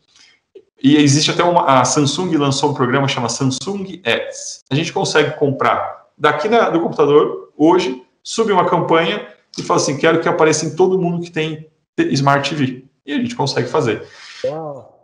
[0.81, 1.65] E existe até uma.
[1.65, 4.63] A Samsung lançou um programa chamado Samsung Ads.
[4.69, 10.21] A gente consegue comprar daqui do computador, hoje, subir uma campanha e falar assim: quero
[10.21, 12.85] que apareça em todo mundo que tem Smart TV.
[13.03, 14.05] E a gente consegue fazer.
[14.45, 14.96] Uau.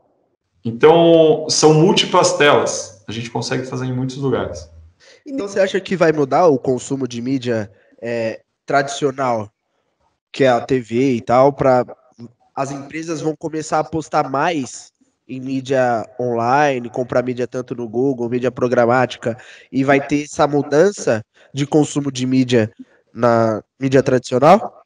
[0.64, 3.04] Então, são múltiplas telas.
[3.08, 4.70] A gente consegue fazer em muitos lugares.
[5.26, 7.72] Então, você acha que vai mudar o consumo de mídia
[8.02, 9.52] é, tradicional,
[10.32, 11.86] que é a TV e tal, para
[12.56, 14.92] as empresas vão começar a apostar mais
[15.28, 19.38] em mídia online, comprar mídia tanto no Google, mídia programática,
[19.72, 21.24] e vai ter essa mudança
[21.54, 22.72] de consumo de mídia
[23.14, 24.84] na mídia tradicional?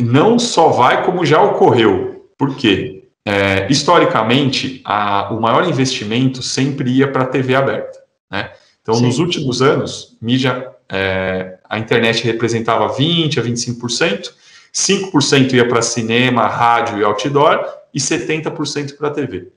[0.00, 2.30] Não só vai, como já ocorreu.
[2.36, 3.03] Por quê?
[3.26, 7.98] É, historicamente, a, o maior investimento sempre ia para a TV aberta.
[8.30, 8.50] Né?
[8.82, 9.06] Então, Sim.
[9.06, 14.30] nos últimos anos, mídia, é, a internet representava 20% a 25%,
[14.74, 19.48] 5% ia para cinema, rádio e outdoor, e 70% para a TV.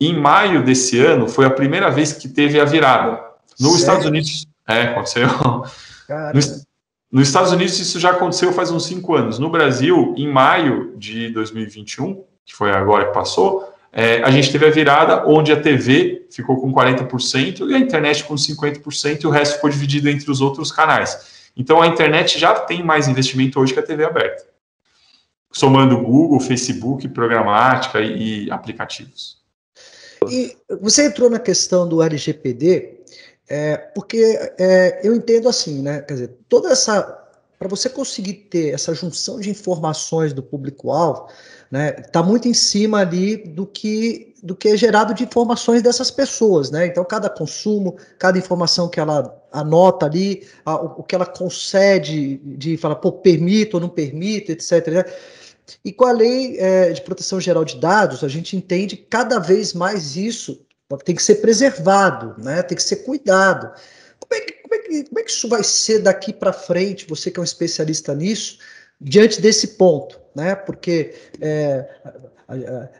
[0.00, 3.20] Em maio desse ano, foi a primeira vez que teve a virada.
[3.60, 3.76] Nos Sério?
[3.76, 4.46] Estados Unidos.
[4.66, 5.28] É, aconteceu.
[6.32, 6.66] Nos,
[7.10, 9.38] nos Estados Unidos, isso já aconteceu faz uns cinco anos.
[9.38, 14.66] No Brasil, em maio de 2021, que foi agora que passou, é, a gente teve
[14.66, 19.30] a virada onde a TV ficou com 40% e a internet com 50% e o
[19.30, 21.50] resto ficou dividido entre os outros canais.
[21.54, 24.46] Então a internet já tem mais investimento hoje que a TV aberta,
[25.52, 29.38] somando Google, Facebook, programática e, e aplicativos.
[30.30, 33.00] E você entrou na questão do LGPD,
[33.48, 36.00] é, porque é, eu entendo assim, né?
[36.02, 37.14] Quer dizer, toda essa.
[37.58, 41.28] Para você conseguir ter essa junção de informações do público-alvo,
[41.70, 41.96] né?
[41.98, 46.70] Está muito em cima ali do que do que é gerado de informações dessas pessoas,
[46.70, 46.86] né?
[46.86, 52.36] Então cada consumo, cada informação que ela anota ali, a, o, o, que ela concede
[52.36, 54.86] de falar, pô, permito ou não permito, etc.
[54.88, 55.04] Né?
[55.84, 59.74] E com a lei é, de proteção geral de dados, a gente entende cada vez
[59.74, 60.64] mais isso
[61.04, 62.62] tem que ser preservado, né?
[62.62, 63.70] Tem que ser cuidado.
[64.18, 67.06] Como é que, como é que, como é que isso vai ser daqui para frente,
[67.06, 68.58] você que é um especialista nisso,
[69.00, 70.54] diante desse ponto, né?
[70.54, 71.86] Porque é,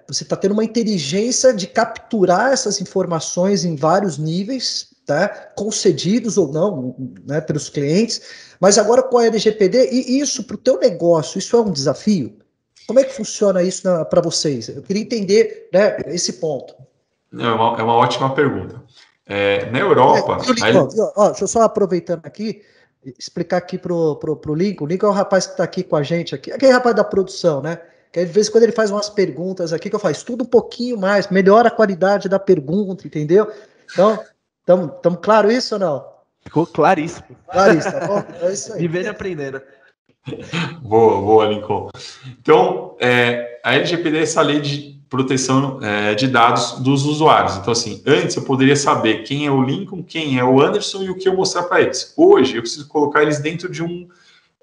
[0.06, 5.28] você está tendo uma inteligência de capturar essas informações em vários níveis, tá?
[5.56, 8.20] concedidos ou não né, pelos clientes,
[8.60, 12.36] mas agora com a LGPD, e isso para o teu negócio, isso é um desafio?
[12.86, 14.68] Como é que funciona isso para vocês?
[14.68, 16.74] Eu queria entender né, esse ponto.
[17.32, 18.82] É uma, é uma ótima pergunta.
[19.24, 20.38] É, na Europa.
[20.60, 20.74] É, aí...
[21.14, 22.62] ó, deixa eu só aproveitando aqui,
[23.18, 24.84] explicar aqui para o Lincoln.
[24.84, 27.04] O Lincoln é o rapaz que está aqui com a gente, aqui, aquele rapaz da
[27.04, 27.80] produção, né?
[28.12, 30.46] Que de vez em quando ele faz umas perguntas aqui que eu faço, tudo um
[30.46, 33.52] pouquinho mais, melhora a qualidade da pergunta, entendeu?
[33.92, 34.18] Então,
[34.60, 36.06] estamos claro isso ou não?
[36.40, 37.26] Ficou claríssimo.
[37.50, 38.24] Claríssimo, tá bom?
[38.40, 38.80] É isso aí.
[38.80, 39.60] Vivendo e aprendendo.
[40.82, 41.90] Boa, boa, Lincoln.
[42.40, 47.56] Então, é, a LGPD é essa lei de proteção é, de dados dos usuários.
[47.56, 51.10] Então, assim, antes eu poderia saber quem é o Lincoln, quem é o Anderson e
[51.10, 52.12] o que eu mostrar para eles.
[52.16, 54.06] Hoje, eu preciso colocar eles dentro de um,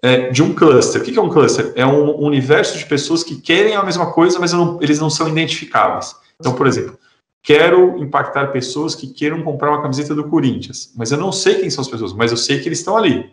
[0.02, 1.02] é, de um cluster.
[1.02, 1.74] O que é um cluster?
[1.76, 5.28] É um universo de pessoas que querem a mesma coisa, mas não, eles não são
[5.28, 6.16] identificáveis.
[6.40, 6.98] Então, por exemplo,
[7.42, 11.70] quero impactar pessoas que queiram comprar uma camiseta do Corinthians, mas eu não sei quem
[11.70, 13.32] são as pessoas, mas eu sei que eles estão ali.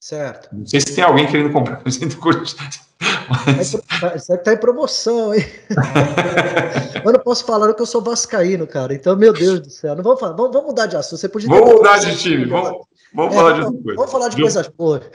[0.00, 0.48] Certo.
[0.52, 2.56] Não sei se tem alguém querendo comprar camiseta do Corinthians.
[3.46, 3.74] Mas...
[4.16, 5.44] Isso está em promoção, hein?
[7.04, 8.94] eu não posso falar que eu sou vascaíno, cara.
[8.94, 9.96] Então, meu Deus do céu.
[9.96, 11.18] Não vamos, falar, vamos, vamos mudar de assunto.
[11.18, 12.44] Você podia vamos mudar de time.
[12.44, 13.96] Vamos, vamos é, falar de outra coisa.
[13.96, 15.02] Vamos falar de, de coisas boas.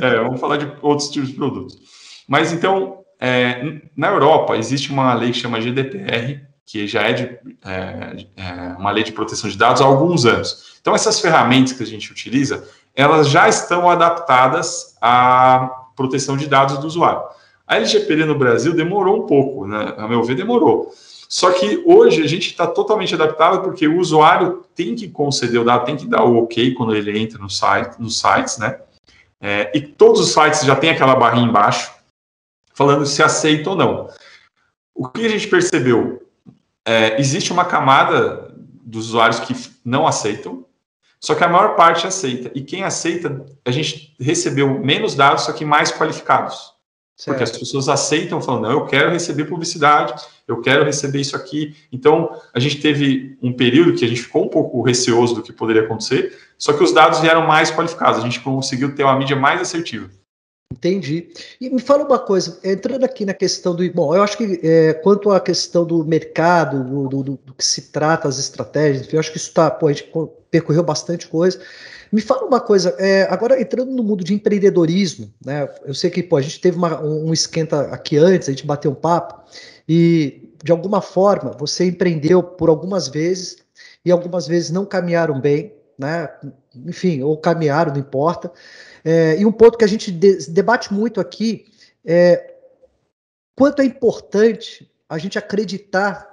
[0.00, 1.78] É, vamos falar de outros tipos de produtos.
[2.26, 7.24] Mas, então, é, na Europa, existe uma lei que chama GDPR, que já é, de,
[7.62, 10.78] é, é uma lei de proteção de dados há alguns anos.
[10.80, 16.78] Então, essas ferramentas que a gente utiliza, elas já estão adaptadas à proteção de dados
[16.78, 17.22] do usuário.
[17.66, 19.94] A LGPD no Brasil demorou um pouco, né?
[19.98, 20.92] a meu ver, demorou.
[21.28, 25.64] Só que hoje a gente está totalmente adaptado porque o usuário tem que conceder o
[25.64, 28.80] dado, tem que dar o ok quando ele entra no site, nos sites, né?
[29.40, 31.92] É, e todos os sites já tem aquela barrinha embaixo
[32.72, 34.08] falando se aceita ou não.
[34.94, 36.22] O que a gente percebeu?
[36.84, 39.54] É, existe uma camada dos usuários que
[39.84, 40.64] não aceitam,
[41.20, 42.50] só que a maior parte aceita.
[42.54, 46.76] E quem aceita, a gente recebeu menos dados, só que mais qualificados.
[47.16, 47.38] Certo.
[47.38, 51.74] Porque as pessoas aceitam, falando, não, eu quero receber publicidade, eu quero receber isso aqui.
[51.90, 55.50] Então, a gente teve um período que a gente ficou um pouco receoso do que
[55.50, 59.34] poderia acontecer, só que os dados vieram mais qualificados, a gente conseguiu ter uma mídia
[59.34, 60.10] mais assertiva.
[60.72, 61.28] Entendi.
[61.60, 63.88] E me fala uma coisa, entrando aqui na questão do.
[63.92, 67.92] Bom, eu acho que é, quanto à questão do mercado, do, do, do, que se
[67.92, 69.70] trata, as estratégias, eu acho que isso está.
[69.70, 70.10] Pô, a gente
[70.50, 71.60] percorreu bastante coisa.
[72.12, 75.68] Me fala uma coisa, é, agora entrando no mundo de empreendedorismo, né?
[75.84, 78.90] Eu sei que pô, a gente teve uma, um esquenta aqui antes, a gente bateu
[78.90, 79.42] um papo,
[79.88, 83.58] e de alguma forma você empreendeu por algumas vezes,
[84.04, 86.28] e algumas vezes não caminharam bem, né?
[86.86, 88.52] Enfim, ou caminharam, não importa.
[89.08, 91.64] É, e um ponto que a gente de, debate muito aqui
[92.04, 92.54] é
[93.54, 96.28] quanto é importante a gente acreditar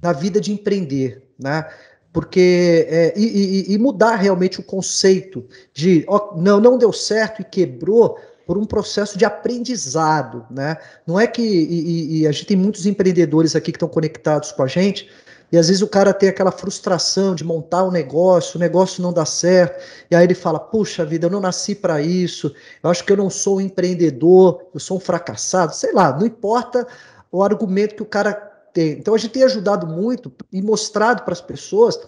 [0.00, 1.68] na vida de empreender, né?
[2.12, 7.42] porque é, e, e, e, mudar realmente o conceito de ó, não não deu certo
[7.42, 10.76] e quebrou por um processo de aprendizado, né?
[11.06, 14.62] Não é que e, e a gente tem muitos empreendedores aqui que estão conectados com
[14.62, 15.08] a gente
[15.52, 19.12] e às vezes o cara tem aquela frustração de montar um negócio, o negócio não
[19.12, 23.04] dá certo, e aí ele fala: Puxa vida, eu não nasci para isso, eu acho
[23.04, 26.86] que eu não sou um empreendedor, eu sou um fracassado, sei lá, não importa
[27.32, 28.32] o argumento que o cara
[28.72, 28.92] tem.
[28.92, 31.98] Então a gente tem ajudado muito e mostrado para as pessoas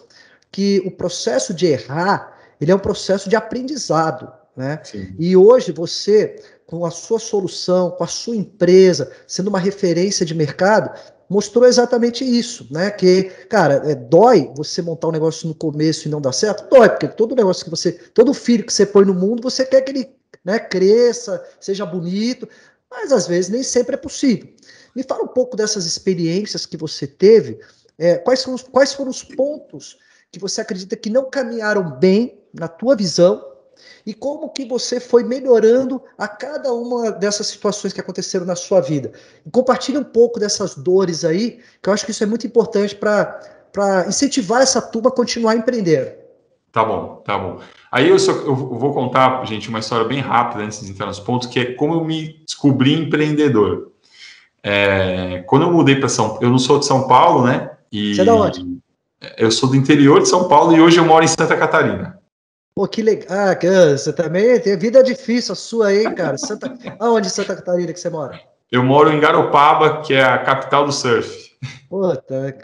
[0.51, 4.81] que o processo de errar ele é um processo de aprendizado, né?
[4.85, 5.17] Sim.
[5.19, 10.33] E hoje você com a sua solução, com a sua empresa, sendo uma referência de
[10.35, 10.91] mercado,
[11.33, 12.91] mostrou exatamente isso, né?
[12.91, 16.69] Que, cara, é, dói você montar um negócio no começo e não dar certo?
[16.69, 19.81] Dói, porque todo negócio que você, todo filho que você põe no mundo, você quer
[19.81, 20.15] que ele
[20.45, 22.47] né, cresça, seja bonito,
[22.91, 24.47] mas às vezes nem sempre é possível.
[24.95, 27.59] Me fala um pouco dessas experiências que você teve.
[27.99, 29.97] É, quais, são os, quais foram os pontos
[30.31, 33.43] que você acredita que não caminharam bem na tua visão
[34.05, 38.81] e como que você foi melhorando a cada uma dessas situações que aconteceram na sua
[38.81, 39.13] vida.
[39.45, 42.95] E compartilhe um pouco dessas dores aí, que eu acho que isso é muito importante
[42.95, 46.11] para incentivar essa turma a continuar empreendendo.
[46.73, 47.61] Tá bom, tá bom.
[47.91, 51.21] Aí eu, só, eu vou contar, gente, uma história bem rápida antes de entrar nos
[51.21, 53.93] pontos, que é como eu me descobri empreendedor.
[54.63, 57.71] É, quando eu mudei para São Paulo, eu não sou de São Paulo, né?
[57.93, 58.79] E Você é de onde?
[59.37, 62.19] Eu sou do interior de São Paulo e hoje eu moro em Santa Catarina.
[62.75, 63.29] Pô, que legal.
[63.31, 63.55] Ah,
[63.97, 66.39] você também tem vida difícil a sua aí, cara.
[66.39, 66.75] Santa...
[66.99, 68.41] Aonde em Santa Catarina que você mora?
[68.71, 71.53] Eu moro em Garopaba, que é a capital do surf.
[71.91, 72.57] Puta.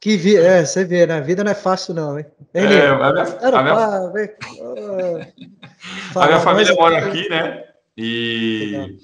[0.00, 0.36] Que vi...
[0.36, 1.18] É, você vê, né?
[1.18, 2.26] A vida não é fácil, não, hein?
[2.52, 3.24] É, a minha, a minha,
[6.14, 7.64] a minha família mora aqui, né?
[7.96, 8.98] E,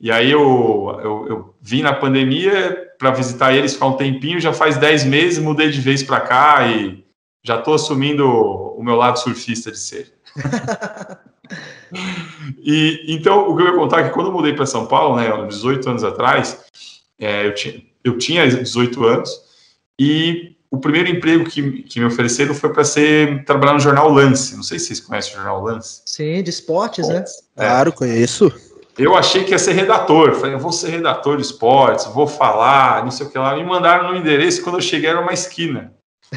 [0.00, 4.54] e aí eu, eu, eu vim na pandemia para visitar eles, ficar um tempinho, já
[4.54, 7.03] faz 10 meses, mudei de vez para cá e
[7.44, 10.12] já estou assumindo o meu lado surfista de ser.
[12.58, 15.16] e então o que eu ia contar é que quando eu mudei para São Paulo,
[15.16, 16.64] né, 18 anos atrás,
[17.20, 19.30] é, eu, tinha, eu tinha 18 anos
[20.00, 24.56] e o primeiro emprego que, que me ofereceram foi para ser trabalhar no jornal Lance.
[24.56, 26.02] Não sei se vocês conhecem o jornal Lance.
[26.04, 27.24] Sim, de esportes, Bom, né?
[27.56, 27.66] É.
[27.66, 28.52] Claro, conheço.
[28.98, 30.34] Eu achei que ia ser redator.
[30.34, 33.54] Falei, eu vou ser redator de esportes, vou falar, não sei o que lá.
[33.54, 34.62] Me mandaram no endereço.
[34.64, 35.94] Quando eu cheguei, era uma esquina.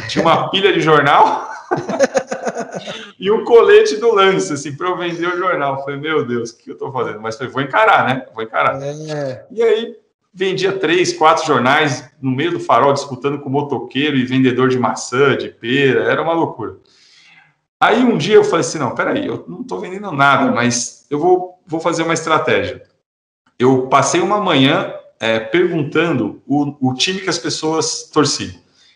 [0.07, 1.49] Tinha uma pilha de jornal
[3.19, 5.83] e um colete do lance, assim, para eu vender o jornal.
[5.83, 7.19] Falei, meu Deus, o que eu tô fazendo?
[7.19, 8.25] Mas falei, vou encarar, né?
[8.33, 8.81] Vou encarar.
[8.81, 9.45] É.
[9.51, 9.95] E aí,
[10.33, 15.35] vendia três, quatro jornais no meio do farol, disputando com motoqueiro e vendedor de maçã,
[15.35, 16.77] de pera, era uma loucura.
[17.79, 21.19] Aí um dia eu falei assim, não, peraí, eu não estou vendendo nada, mas eu
[21.19, 22.83] vou, vou fazer uma estratégia.
[23.57, 28.53] Eu passei uma manhã é, perguntando o, o time que as pessoas torciam.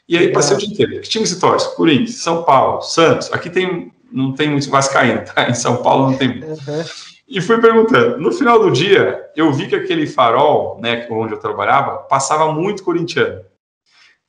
[0.07, 1.01] E aí passei o dia inteiro.
[1.01, 1.75] Que time se torce?
[1.75, 3.31] Corinthians, São Paulo, Santos.
[3.31, 5.49] Aqui tem, não tem muito vascaíno, tá?
[5.49, 6.45] Em São Paulo não tem muito.
[6.45, 6.83] Uhum.
[7.27, 8.17] E fui perguntando.
[8.17, 12.83] No final do dia, eu vi que aquele farol, né, onde eu trabalhava, passava muito
[12.83, 13.41] corintiano.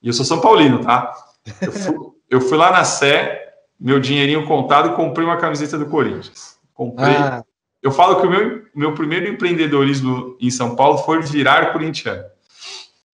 [0.01, 1.13] E eu sou São Paulino, tá?
[1.61, 1.95] Eu fui,
[2.31, 6.57] eu fui lá na Sé, meu dinheirinho contado, e comprei uma camiseta do Corinthians.
[6.73, 7.17] Comprei.
[7.17, 7.43] Ah.
[7.83, 12.23] Eu falo que o meu, meu primeiro empreendedorismo em São Paulo foi virar corintiano.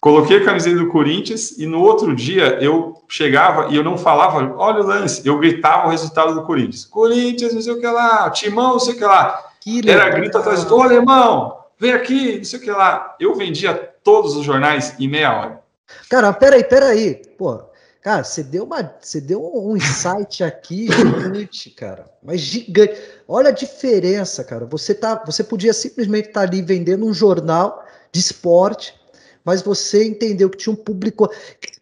[0.00, 4.54] Coloquei a camiseta do Corinthians e no outro dia eu chegava e eu não falava,
[4.56, 6.84] olha o lance, eu gritava o resultado do Corinthians.
[6.84, 9.44] Corinthians, não sei o que lá, Timão, não sei o que lá.
[9.60, 13.16] Que Era grito atrás do, alemão, vem aqui, não sei o que lá.
[13.18, 15.60] Eu vendia todos os jornais em meia hora.
[16.08, 17.20] Cara, peraí, peraí.
[17.36, 17.60] Pô,
[18.00, 22.04] cara, você deu, uma, você deu um insight aqui gigante, cara.
[22.22, 22.94] Mas gigante.
[23.26, 24.64] Olha a diferença, cara.
[24.66, 28.97] Você, tá, você podia simplesmente estar tá ali vendendo um jornal de esporte
[29.44, 31.28] mas você entendeu que tinha um público.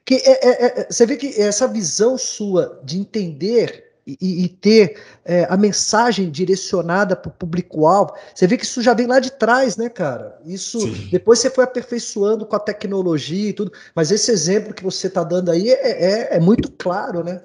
[0.05, 5.01] Que é, é, é, você vê que essa visão sua de entender e, e ter
[5.25, 9.33] é, a mensagem direcionada para o público-alvo, você vê que isso já vem lá de
[9.33, 10.39] trás, né, cara?
[10.47, 11.09] Isso Sim.
[11.11, 15.25] depois você foi aperfeiçoando com a tecnologia e tudo, mas esse exemplo que você está
[15.25, 17.43] dando aí é, é, é, muito claro, né?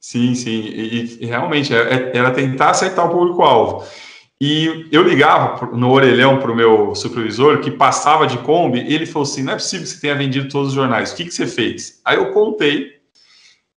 [0.00, 3.84] Sim, sim, e, e realmente é, era tentar acertar o público-alvo.
[4.40, 9.04] E eu ligava no orelhão para o meu supervisor, que passava de Kombi, e ele
[9.04, 11.34] falou assim: não é possível que você tenha vendido todos os jornais, o que, que
[11.34, 12.00] você fez?
[12.04, 13.00] Aí eu contei,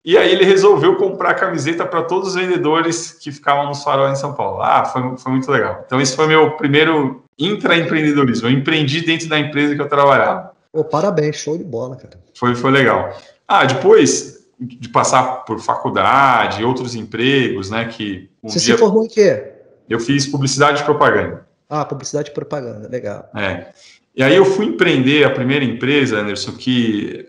[0.05, 4.21] e aí ele resolveu comprar camiseta para todos os vendedores que ficavam nos faróis em
[4.21, 4.61] São Paulo.
[4.61, 5.83] Ah, foi, foi muito legal.
[5.85, 8.47] Então, esse foi meu primeiro intraempreendedorismo.
[8.47, 10.51] Eu empreendi dentro da empresa que eu trabalhava.
[10.73, 12.19] Oh, parabéns, show de bola, cara.
[12.35, 13.17] Foi, foi legal.
[13.47, 17.85] Ah, depois de passar por faculdade, outros empregos, né?
[17.85, 18.75] Que um Você dia...
[18.75, 19.52] se formou em quê?
[19.89, 21.47] Eu fiz publicidade e propaganda.
[21.69, 23.29] Ah, publicidade e propaganda, legal.
[23.35, 23.73] É.
[24.15, 27.27] E aí eu fui empreender a primeira empresa, Anderson, que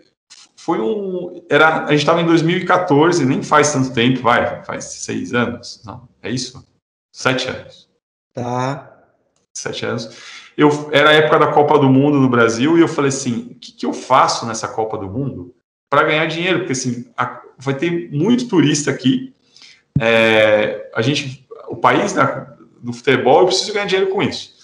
[0.55, 1.43] foi um.
[1.49, 5.81] Era, a gente estava em 2014, nem faz tanto tempo, vai, faz seis anos.
[5.85, 6.65] Não, é isso?
[7.11, 7.89] Sete anos.
[8.33, 8.91] Tá.
[9.53, 10.17] Sete anos.
[10.57, 13.55] Eu, era a época da Copa do Mundo no Brasil e eu falei assim: o
[13.59, 15.53] que, que eu faço nessa Copa do Mundo
[15.89, 16.59] para ganhar dinheiro?
[16.59, 19.33] Porque assim, a, vai ter muito turista aqui.
[19.99, 21.44] É, a gente
[21.75, 22.47] o país né,
[22.81, 24.55] do futebol, eu preciso ganhar dinheiro com isso.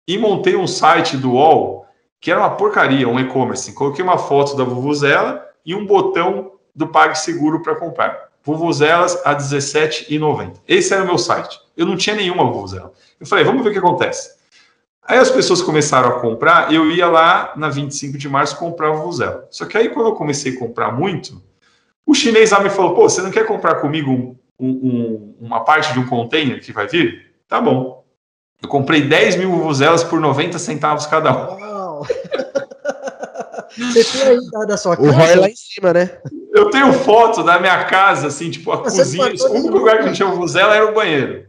[0.06, 1.82] E montei um site do UOL
[2.22, 3.72] que era uma porcaria, um e-commerce.
[3.72, 8.28] Coloquei uma foto da Vuvuzela e um botão do PagSeguro para comprar.
[8.44, 10.60] Vuvuzelas a R$17,90.
[10.68, 11.60] Esse era o meu site.
[11.76, 12.92] Eu não tinha nenhuma Vuvuzela.
[13.18, 14.36] Eu falei, vamos ver o que acontece.
[15.02, 18.92] Aí as pessoas começaram a comprar, eu ia lá na 25 de março comprar a
[18.92, 19.48] Vuvuzela.
[19.50, 21.42] Só que aí quando eu comecei a comprar muito,
[22.06, 25.92] o chinês lá me falou, pô, você não quer comprar comigo um, um, uma parte
[25.92, 27.32] de um container que vai vir?
[27.48, 28.01] Tá bom.
[28.62, 31.58] Eu comprei 10 mil vuvuzelas por 90 centavos cada um.
[31.58, 32.06] Uau.
[33.76, 35.08] Você tem aí da sua casa?
[35.08, 36.18] O ROI lá em cima, né?
[36.54, 39.24] Eu tenho foto da minha casa, assim, tipo, a Você cozinha.
[39.48, 41.46] O único lugar que não tinha vuvuzela era o banheiro.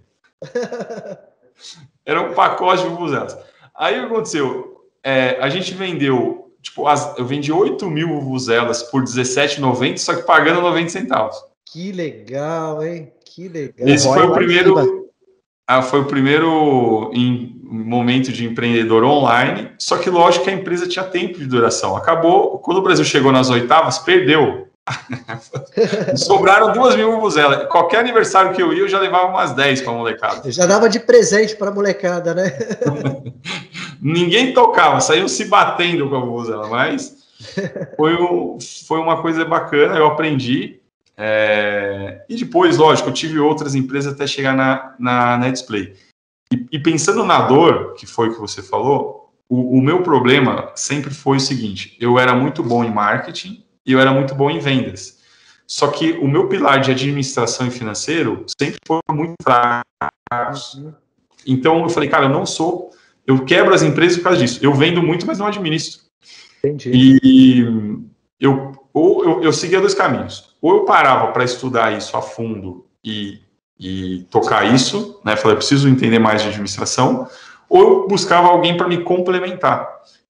[2.05, 3.37] Era um pacote de vuvuzelas.
[3.75, 4.87] Aí o que aconteceu?
[5.03, 10.23] É, a gente vendeu, tipo, as, eu vendi 8 mil vuvuzelas por R$17,90, só que
[10.23, 11.35] pagando 90 centavos.
[11.65, 13.11] Que legal, hein?
[13.25, 13.87] Que legal.
[13.87, 15.02] Esse foi o primeiro.
[15.67, 19.71] Ah, foi o primeiro em, momento de empreendedor online.
[19.79, 21.95] Só que lógico que a empresa tinha tempo de duração.
[21.95, 24.67] Acabou, quando o Brasil chegou nas oitavas, perdeu.
[26.17, 27.67] Sobraram duas mil vuvuzelas.
[27.69, 30.51] Qualquer aniversário que eu ia, eu já levava umas 10 para a molecada.
[30.51, 32.51] Já dava de presente para a molecada, né?
[34.01, 37.15] Ninguém tocava, saíam se batendo com a vuvuzela, mas
[37.95, 40.81] foi, um, foi uma coisa bacana, eu aprendi.
[41.17, 42.25] É...
[42.27, 45.93] E depois, lógico, eu tive outras empresas até chegar na, na, na Display.
[46.51, 50.71] E, e, pensando na dor, que foi o que você falou, o, o meu problema
[50.75, 54.49] sempre foi o seguinte: eu era muito bom em marketing e eu era muito bom
[54.49, 55.21] em vendas.
[55.65, 59.83] Só que o meu pilar de administração e financeiro sempre foi muito fraco.
[61.45, 62.91] Então eu falei, cara, eu não sou.
[63.25, 64.59] Eu quebro as empresas por causa disso.
[64.61, 66.01] Eu vendo muito, mas não administro.
[66.63, 67.19] Entendi.
[67.23, 67.61] E
[68.39, 70.52] eu, ou eu, eu seguia dois caminhos.
[70.63, 73.41] Ou eu parava para estudar isso a fundo e,
[73.77, 75.35] e tocar isso, né?
[75.35, 77.27] Falei, preciso entender mais de administração.
[77.67, 79.85] Ou eu buscava alguém para me complementar.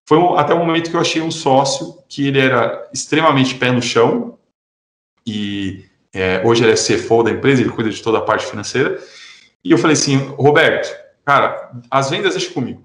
[0.08, 3.80] Foi até o momento que eu achei um sócio que ele era extremamente pé no
[3.80, 4.40] chão
[5.24, 9.00] e é, hoje ele é CFO da empresa, ele cuida de toda a parte financeira.
[9.64, 10.92] E eu falei assim, Roberto,
[11.24, 12.84] cara, as vendas deixa comigo,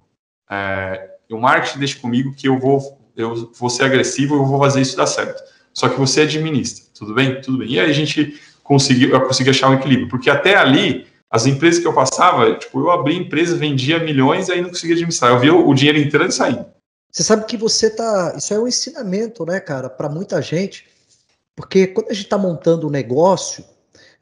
[0.51, 4.83] é, o marketing deixa comigo que eu vou, eu vou ser agressivo, eu vou fazer
[4.83, 5.43] isso dar certo.
[5.79, 7.41] Só que você administra, tudo bem?
[7.41, 7.69] Tudo bem.
[7.69, 11.81] E aí a gente conseguiu, eu consegui achar um equilíbrio, porque até ali as empresas
[11.81, 15.31] que eu passava, tipo, eu abri empresa, vendia milhões e aí não conseguia administrar.
[15.31, 16.67] Eu via o dinheiro entrando e saindo.
[17.13, 18.35] Você sabe que você tá.
[18.37, 20.85] Isso é um ensinamento, né, cara, para muita gente,
[21.55, 23.65] porque quando a gente está montando um negócio,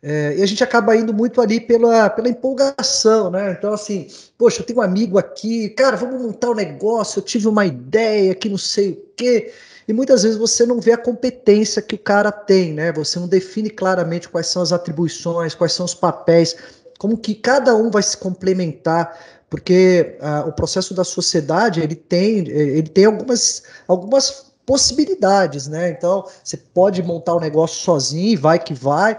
[0.03, 3.53] é, e a gente acaba indo muito ali pela, pela empolgação, né?
[3.53, 7.49] Então, assim, poxa, eu tenho um amigo aqui, cara, vamos montar um negócio, eu tive
[7.49, 9.55] uma ideia que não sei o quê.
[9.89, 12.93] E muitas vezes você não vê a competência que o cara tem, né?
[12.93, 16.57] Você não define claramente quais são as atribuições, quais são os papéis,
[16.99, 19.16] como que cada um vai se complementar
[19.49, 25.91] porque uh, o processo da sociedade ele tem, ele tem algumas, algumas possibilidades, né?
[25.91, 29.16] Então, você pode montar o um negócio sozinho, vai que vai,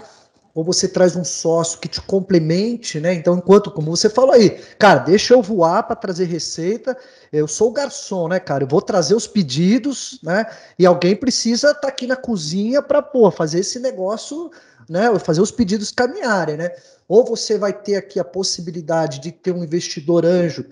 [0.58, 3.14] ou você traz um sócio que te complemente, né?
[3.14, 6.98] Então, enquanto, como você falou aí, cara, deixa eu voar para trazer receita.
[7.32, 8.64] Eu sou o garçom, né, cara?
[8.64, 10.48] Eu vou trazer os pedidos, né?
[10.80, 14.50] E alguém precisa estar tá aqui na cozinha para, pô, fazer esse negócio,
[14.90, 15.04] né?
[15.20, 16.72] Fazer os pedidos caminharem, né?
[17.08, 20.66] Ou você vai ter aqui a possibilidade de ter um investidor anjo,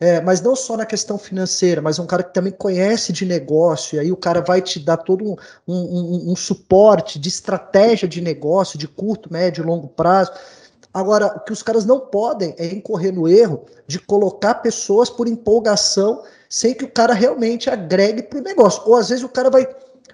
[0.00, 3.96] é, mas não só na questão financeira, mas um cara que também conhece de negócio,
[3.96, 5.36] e aí o cara vai te dar todo um,
[5.68, 10.32] um, um, suporte de estratégia de negócio, de curto, médio e longo prazo.
[10.92, 15.28] Agora, o que os caras não podem é incorrer no erro de colocar pessoas por
[15.28, 18.82] empolgação sem que o cara realmente agregue para o negócio.
[18.86, 19.68] Ou às vezes o cara vai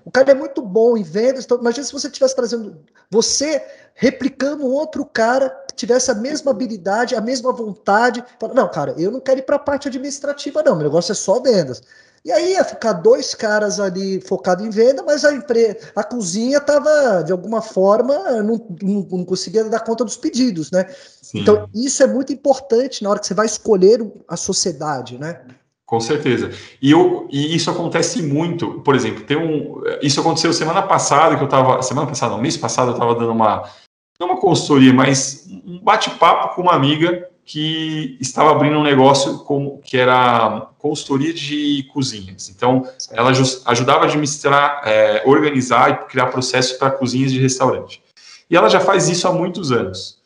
[0.05, 1.45] o cara é muito bom em vendas.
[1.45, 2.79] Então, imagina se você estivesse trazendo
[3.11, 3.63] você
[3.95, 8.25] replicando um outro cara que tivesse a mesma habilidade, a mesma vontade.
[8.39, 10.77] Fala, não, cara, eu não quero ir para a parte administrativa, não.
[10.77, 11.83] Meu negócio é só vendas.
[12.27, 16.59] E aí ia ficar dois caras ali focados em venda, mas a empresa, a cozinha
[16.59, 20.87] estava, de alguma forma, não, não, não, conseguia dar conta dos pedidos, né?
[21.23, 21.39] Sim.
[21.39, 25.41] Então, isso é muito importante na hora que você vai escolher a sociedade, né?
[25.87, 26.51] Com certeza.
[26.83, 28.81] E, eu, e isso acontece muito.
[28.81, 29.81] Por exemplo, tem um.
[30.03, 31.81] Isso aconteceu semana passada que eu estava.
[31.81, 33.71] Semana passada, no mês passado, eu estava dando uma.
[34.19, 39.79] Não uma consultoria, mas um bate-papo com uma amiga que estava abrindo um negócio com,
[39.79, 42.49] que era consultoria de cozinhas.
[42.49, 48.03] Então, ela ajudava a administrar, é, organizar e criar processos para cozinhas de restaurante.
[48.51, 50.19] E ela já faz isso há muitos anos.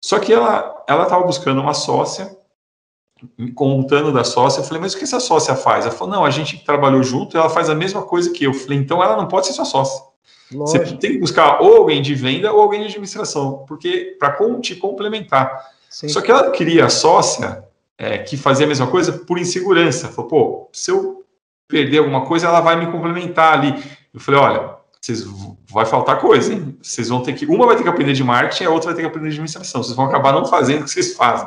[0.00, 2.36] Só que ela estava buscando uma sócia
[3.54, 5.84] contando da sócia, eu falei, mas o que essa sócia faz?
[5.84, 8.52] Ela falou, não, a gente trabalhou junto, ela faz a mesma coisa que eu.
[8.52, 10.02] eu falei, então ela não pode ser sua sócia.
[10.52, 10.86] Lógico.
[10.86, 14.76] Você tem que buscar ou alguém de venda ou alguém de administração, porque para te
[14.76, 15.50] complementar.
[15.90, 16.08] Sim.
[16.08, 17.64] Só que ela queria a sócia
[17.96, 20.08] é, que fazia a mesma coisa por insegurança.
[20.08, 21.24] Falou, pô, se eu
[21.66, 23.74] perder alguma coisa, ela vai me complementar ali.
[24.12, 25.24] Eu falei, olha, vocês
[25.70, 26.76] vai faltar coisa, hein?
[26.82, 27.46] Vocês vão ter que.
[27.46, 29.82] Uma vai ter que aprender de marketing, a outra vai ter que aprender de administração.
[29.82, 31.46] Vocês vão acabar não fazendo o que vocês fazem.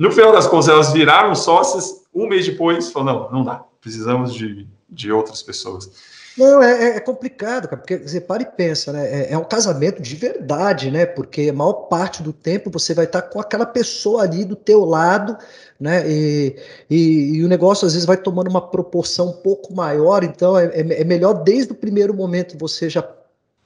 [0.00, 2.00] No final das contas, elas viraram sócias.
[2.14, 5.90] Um mês depois, falou: não, não dá, precisamos de, de outras pessoas.
[6.38, 9.06] Não, é, é, é complicado, cara, porque você para e pensa, né?
[9.06, 11.04] É, é, um casamento de verdade, né?
[11.04, 14.86] Porque a maior parte do tempo você vai estar com aquela pessoa ali do teu
[14.86, 15.36] lado,
[15.78, 16.10] né?
[16.10, 16.56] E,
[16.88, 20.64] e, e o negócio às vezes vai tomando uma proporção um pouco maior, então é,
[20.64, 23.06] é, é melhor desde o primeiro momento você já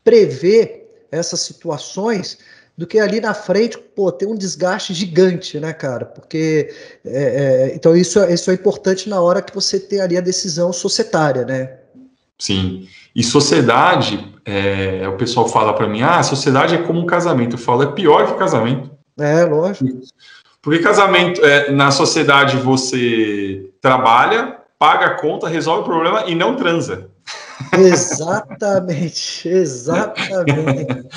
[0.03, 2.39] prever essas situações
[2.77, 6.05] do que ali na frente, pô, ter um desgaste gigante, né, cara?
[6.05, 7.22] Porque é,
[7.70, 11.45] é, então isso, isso é importante na hora que você tem ali a decisão societária,
[11.45, 11.79] né?
[12.39, 12.89] Sim.
[13.14, 17.55] E sociedade, é, o pessoal fala para mim, ah, sociedade é como um casamento.
[17.55, 18.91] Eu falo, é pior que casamento.
[19.18, 20.01] É, lógico.
[20.61, 26.57] Porque casamento, é, na sociedade você trabalha, paga a conta, resolve o problema e não
[26.57, 27.09] transa.
[27.78, 31.09] Exatamente, exatamente.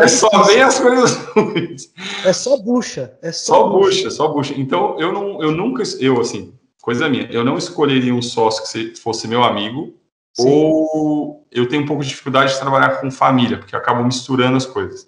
[0.00, 1.92] é só ver as coisas ruins.
[2.24, 3.88] É só bucha, é só, só bucha.
[3.88, 4.54] bucha, só bucha.
[4.56, 8.96] Então eu não, eu nunca, eu assim, coisa minha, eu não escolheria um sócio que
[9.00, 9.94] fosse meu amigo,
[10.34, 10.44] Sim.
[10.48, 14.56] ou eu tenho um pouco de dificuldade de trabalhar com família, porque eu acabo misturando
[14.56, 15.06] as coisas.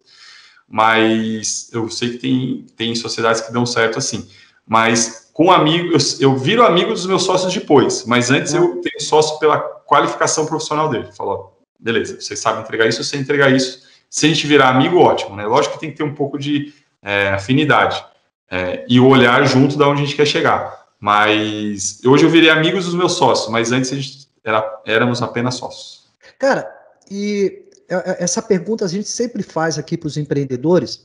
[0.68, 4.28] Mas eu sei que tem, tem sociedades que dão certo assim.
[4.66, 9.00] Mas com amigo, eu, eu viro amigo dos meus sócios depois, mas antes eu tenho
[9.00, 11.08] sócio pela qualificação profissional dele.
[11.12, 13.82] Falou, beleza, você sabe entregar isso, você entregar isso.
[14.08, 15.44] Se a gente virar amigo, ótimo, né?
[15.44, 16.72] Lógico que tem que ter um pouco de
[17.02, 18.02] é, afinidade
[18.48, 20.86] é, e olhar junto da onde a gente quer chegar.
[21.00, 25.56] Mas hoje eu virei amigos dos meus sócios, mas antes a gente era, éramos apenas
[25.56, 26.04] sócios.
[26.38, 26.72] Cara,
[27.10, 31.04] e é, é, essa pergunta a gente sempre faz aqui para os empreendedores,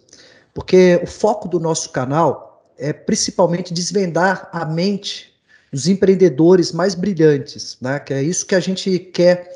[0.54, 2.49] porque o foco do nosso canal
[2.80, 5.34] é principalmente desvendar a mente
[5.72, 8.00] dos empreendedores mais brilhantes, né?
[8.00, 9.52] Que é isso que a gente quer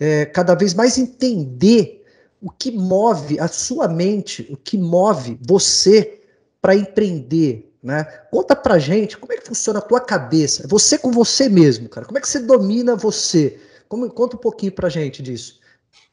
[0.00, 2.04] é, cada vez mais entender
[2.40, 6.20] o que move a sua mente, o que move você
[6.62, 8.04] para empreender, né?
[8.30, 12.06] Conta pra gente como é que funciona a tua cabeça, você com você mesmo, cara.
[12.06, 13.58] Como é que você domina você?
[13.88, 15.58] Como, conta um pouquinho pra gente disso.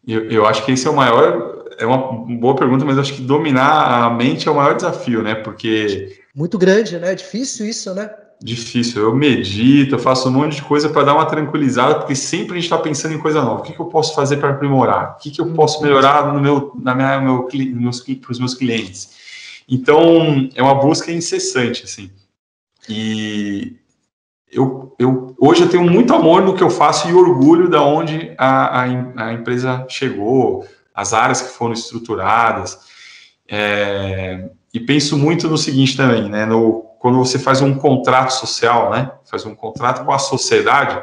[0.07, 3.21] Eu, eu acho que esse é o maior, é uma boa pergunta, mas acho que
[3.21, 5.35] dominar a mente é o maior desafio, né?
[5.35, 7.13] Porque muito grande, né?
[7.13, 8.09] É difícil isso, né?
[8.41, 9.01] Difícil.
[9.01, 12.55] Eu medito, eu faço um monte de coisa para dar uma tranquilizada, porque sempre a
[12.55, 13.61] gente está pensando em coisa nova.
[13.61, 15.13] O que, que eu posso fazer para aprimorar?
[15.13, 18.53] O que, que eu posso melhorar no meu, na minha, meu, meus, para os meus
[18.53, 19.15] clientes?
[19.67, 22.11] Então, é uma busca incessante, assim.
[22.87, 23.77] E
[24.51, 28.33] eu, eu, hoje eu tenho muito amor no que eu faço e orgulho da onde
[28.37, 28.83] a, a,
[29.27, 32.77] a empresa chegou, as áreas que foram estruturadas.
[33.47, 36.45] É, e penso muito no seguinte também, né?
[36.45, 39.09] No, quando você faz um contrato social, né?
[39.23, 41.01] Faz um contrato com a sociedade,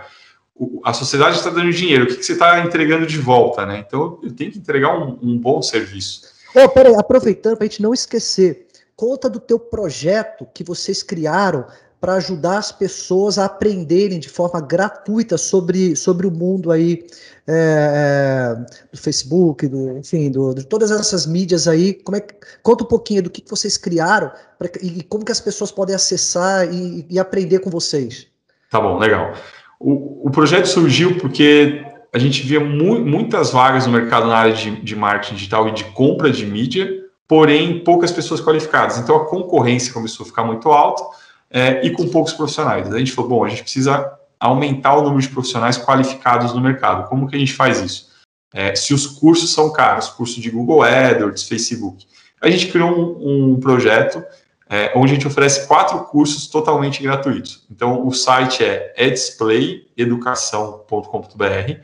[0.85, 3.79] a sociedade está dando dinheiro, o que, que você está entregando de volta, né?
[3.79, 6.20] Então eu tenho que entregar um, um bom serviço.
[6.55, 11.64] Oh, peraí, aproveitando para a gente não esquecer, conta do teu projeto que vocês criaram
[12.03, 17.07] para ajudar as pessoas a aprenderem de forma gratuita sobre, sobre o mundo aí
[17.46, 21.94] é, é do Facebook, do, enfim, do, de todas essas mídias aí.
[21.94, 25.40] Como é que, conta um pouquinho do que, vocês criaram pra, e como que as
[25.40, 28.26] pessoas podem acessar e, e aprender com vocês.
[28.68, 29.34] Tá bom, legal.
[29.78, 34.55] O, o projeto surgiu porque a gente via mu muitas vagas no mercado na área
[34.55, 36.90] de, de marketing digital e de compra de mídia,
[37.28, 38.98] porém poucas pessoas qualificadas.
[38.98, 41.22] Então a concorrência começou a ficar muito alta
[41.53, 42.92] é, e com poucos profissionais.
[42.92, 47.09] A gente falou, bom, a gente precisa aumentar o número de profissionais qualificados no mercado.
[47.09, 48.11] Como que a gente faz isso?
[48.53, 52.05] É, se os cursos são caros, curso de Google AdWords, Facebook.
[52.40, 54.20] A gente criou um, um projeto
[54.68, 57.64] é, onde a gente oferece quatro cursos totalmente gratuitos.
[57.70, 61.82] Então, o site é edsplayeducação.com.br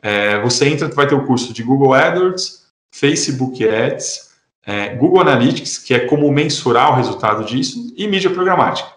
[0.00, 4.28] é, você entra, vai ter o curso de Google AdWords, Facebook Ads,
[4.64, 8.88] é, Google Analytics, que é como mensurar o resultado disso, e mídia programática.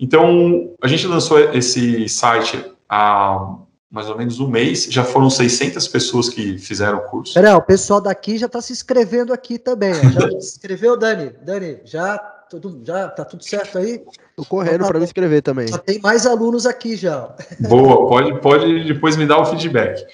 [0.00, 3.56] Então, a gente lançou esse site há
[3.90, 7.34] mais ou menos um mês, já foram 600 pessoas que fizeram o curso.
[7.34, 9.92] Pera, o pessoal daqui já está se inscrevendo aqui também.
[9.94, 11.32] Já se inscreveu, Dani?
[11.44, 12.16] Dani, já,
[12.48, 14.00] tudo, já tá tudo certo aí?
[14.30, 15.66] Estou correndo tá para me inscrever também.
[15.66, 17.34] Já tem mais alunos aqui já.
[17.58, 20.06] Boa, pode, pode depois me dar o feedback.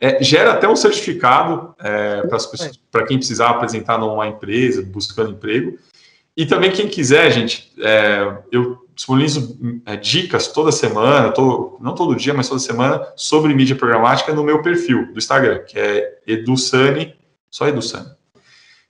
[0.00, 2.22] É, gera até um certificado é,
[2.90, 5.76] para quem precisar apresentar numa empresa, buscando emprego.
[6.36, 12.14] E também quem quiser, gente, é, eu disponibilizo é, dicas toda semana, todo, não todo
[12.14, 17.14] dia, mas toda semana, sobre mídia programática no meu perfil do Instagram, que é EduSani,
[17.50, 18.10] só EduSani.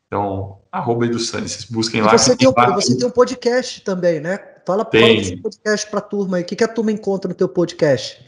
[0.06, 2.16] Então, arroba EduSani, vocês busquem lá.
[2.16, 4.38] Você tem, um, você tem um podcast também, né?
[4.66, 6.42] Fala, fala do seu podcast para a turma aí.
[6.42, 8.24] O que, que a turma encontra no teu podcast?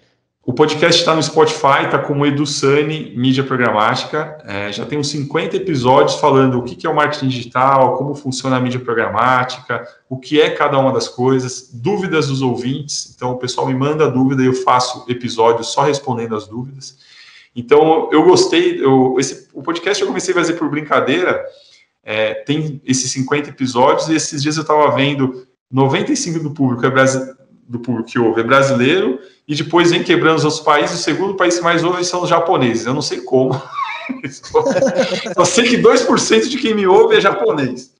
[0.48, 4.38] O podcast está no Spotify, está como EduSani Mídia Programática.
[4.44, 8.56] É, já tem uns 50 episódios falando o que, é o marketing digital, como funciona
[8.56, 13.12] a mídia programática, o que é cada uma das coisas, dúvidas dos ouvintes.
[13.16, 16.96] Então, o pessoal me manda dúvida e eu faço episódios só respondendo as dúvidas.
[17.54, 18.80] Então, eu gostei.
[18.80, 21.44] Eu, esse, o podcast eu comecei a fazer por brincadeira.
[22.04, 26.90] É, tem esses 50 episódios e esses dias eu estava vendo 95 do público é
[27.68, 29.18] do público que ouve é brasileiro,
[29.48, 32.28] e depois vem quebrando os outros países, o segundo país que mais ouve são os
[32.28, 32.86] japoneses.
[32.86, 33.60] Eu não sei como.
[35.34, 37.92] Só sei que 2% de quem me ouve é japonês.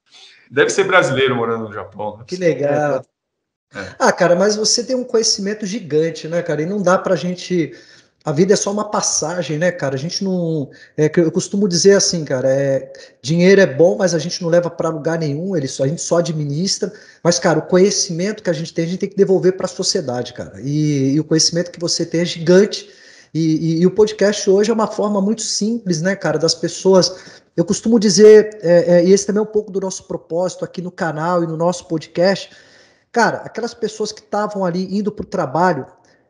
[0.50, 2.18] Deve ser brasileiro morando no Japão.
[2.18, 2.24] Né?
[2.26, 3.04] Que legal.
[3.74, 3.94] É.
[3.98, 6.62] Ah, cara, mas você tem um conhecimento gigante, né, cara?
[6.62, 7.74] E não dá pra gente
[8.26, 9.94] a vida é só uma passagem, né, cara?
[9.94, 10.68] A gente não.
[10.96, 14.68] É, eu costumo dizer assim, cara, é, dinheiro é bom, mas a gente não leva
[14.68, 16.92] para lugar nenhum, ele só, a gente só administra.
[17.22, 19.68] Mas, cara, o conhecimento que a gente tem, a gente tem que devolver para a
[19.68, 20.60] sociedade, cara.
[20.60, 22.90] E, e, o conhecimento que você tem é gigante.
[23.32, 27.40] E, e, e, o podcast hoje é uma forma muito simples, né, cara, das pessoas.
[27.56, 30.82] Eu costumo dizer, é, é, e esse também é um pouco do nosso propósito aqui
[30.82, 32.50] no canal e no nosso podcast.
[33.12, 35.86] Cara, aquelas pessoas que estavam ali indo para o trabalho,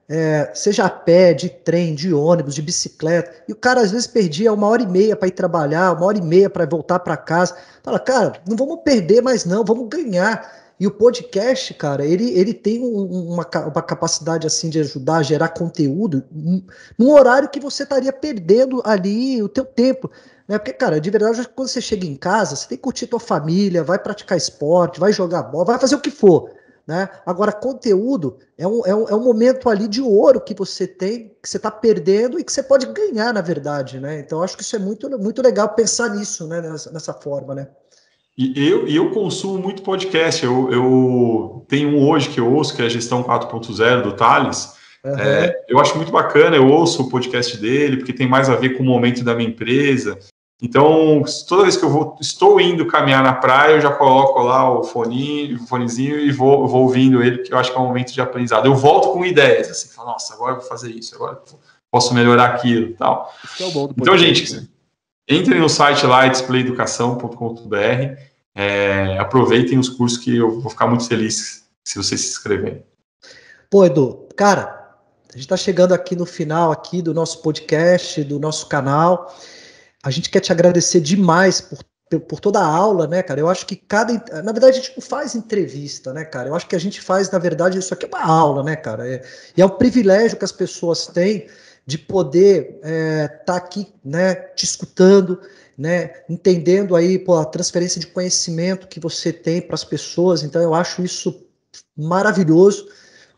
[0.08, 4.06] é, seja a pé, de trem, de ônibus, de bicicleta, e o cara às vezes
[4.06, 7.16] perdia uma hora e meia para ir trabalhar, uma hora e meia para voltar para
[7.16, 7.56] casa.
[7.82, 10.66] Fala, cara, não vamos perder mais não, vamos ganhar.
[10.78, 15.22] E o podcast, cara, ele, ele tem um, uma, uma capacidade assim de ajudar a
[15.22, 16.22] gerar conteúdo
[16.98, 20.10] num horário que você estaria perdendo ali o teu tempo.
[20.46, 20.58] Né?
[20.58, 23.82] Porque, cara, de verdade, quando você chega em casa, você tem que curtir tua família,
[23.82, 26.50] vai praticar esporte, vai jogar bola, vai fazer o que for.
[26.86, 27.08] Né?
[27.26, 31.32] Agora, conteúdo é um, é, um, é um momento ali de ouro que você tem,
[31.42, 33.98] que você está perdendo e que você pode ganhar, na verdade.
[33.98, 34.20] Né?
[34.20, 36.60] Então, acho que isso é muito, muito legal pensar nisso, né?
[36.60, 37.56] nessa, nessa forma.
[37.56, 37.68] Né?
[38.38, 40.44] E eu, eu consumo muito podcast.
[40.44, 44.76] Eu, eu tenho um hoje que eu ouço, que é a Gestão 4.0 do Thales.
[45.04, 45.18] Uhum.
[45.18, 48.76] É, eu acho muito bacana, eu ouço o podcast dele, porque tem mais a ver
[48.76, 50.18] com o momento da minha empresa.
[50.60, 54.70] Então, toda vez que eu vou, estou indo caminhar na praia, eu já coloco lá
[54.70, 57.86] o fone, o fonezinho e vou, vou ouvindo ele, porque eu acho que é um
[57.86, 58.64] momento de aprendizado.
[58.64, 61.42] Eu volto com ideias, assim, falo, nossa, agora eu vou fazer isso, agora
[61.90, 63.30] posso melhorar aquilo tal.
[63.60, 63.64] É
[63.98, 64.66] então, gente,
[65.28, 67.76] entrem no site lá, displayeducação.com.br,
[68.54, 72.82] é, aproveitem os cursos que eu vou ficar muito feliz se vocês se inscreverem.
[73.70, 74.94] Pô, Edu, cara,
[75.28, 79.30] a gente está chegando aqui no final aqui do nosso podcast, do nosso canal.
[80.06, 81.80] A gente quer te agradecer demais por,
[82.20, 83.40] por toda a aula, né, cara?
[83.40, 84.12] Eu acho que cada.
[84.40, 86.48] Na verdade, a gente não faz entrevista, né, cara?
[86.48, 89.04] Eu acho que a gente faz, na verdade, isso aqui é uma aula, né, cara?
[89.04, 89.20] É,
[89.56, 91.48] e é um privilégio que as pessoas têm
[91.84, 95.40] de poder estar é, tá aqui, né, te escutando,
[95.76, 100.44] né, entendendo aí pô, a transferência de conhecimento que você tem para as pessoas.
[100.44, 101.44] Então, eu acho isso
[101.96, 102.86] maravilhoso.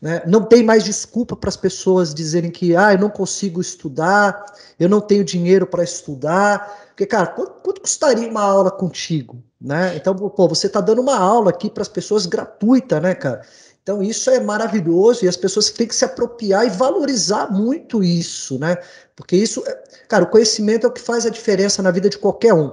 [0.00, 0.22] Né?
[0.26, 4.44] Não tem mais desculpa para as pessoas dizerem que ah, eu não consigo estudar,
[4.78, 6.88] eu não tenho dinheiro para estudar.
[6.88, 9.42] Porque, cara, quanto, quanto, custaria uma aula contigo?
[9.60, 9.96] Né?
[9.96, 13.42] Então, pô, você está dando uma aula aqui para as pessoas gratuita, né, cara?
[13.82, 18.58] Então, isso é maravilhoso e as pessoas têm que se apropriar e valorizar muito isso,
[18.58, 18.76] né?
[19.16, 22.18] Porque isso, é, cara, o conhecimento é o que faz a diferença na vida de
[22.18, 22.72] qualquer um.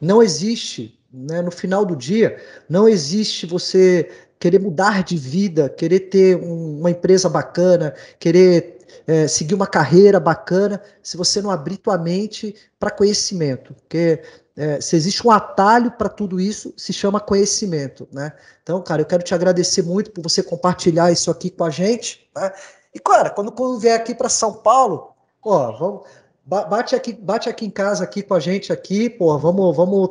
[0.00, 6.00] Não existe, né, no final do dia, não existe você querer mudar de vida, querer
[6.00, 11.78] ter um, uma empresa bacana, querer é, seguir uma carreira bacana, se você não abrir
[11.78, 13.74] tua mente para conhecimento.
[13.74, 14.22] Porque
[14.56, 18.08] é, se existe um atalho para tudo isso, se chama conhecimento.
[18.12, 18.32] Né?
[18.62, 22.28] Então, cara, eu quero te agradecer muito por você compartilhar isso aqui com a gente.
[22.34, 22.52] Né?
[22.94, 25.12] E, cara, quando, quando vier aqui para São Paulo,
[25.44, 26.02] ó, vamos,
[26.44, 30.10] bate aqui, bate aqui em casa aqui com a gente aqui, pô, vamos, vamos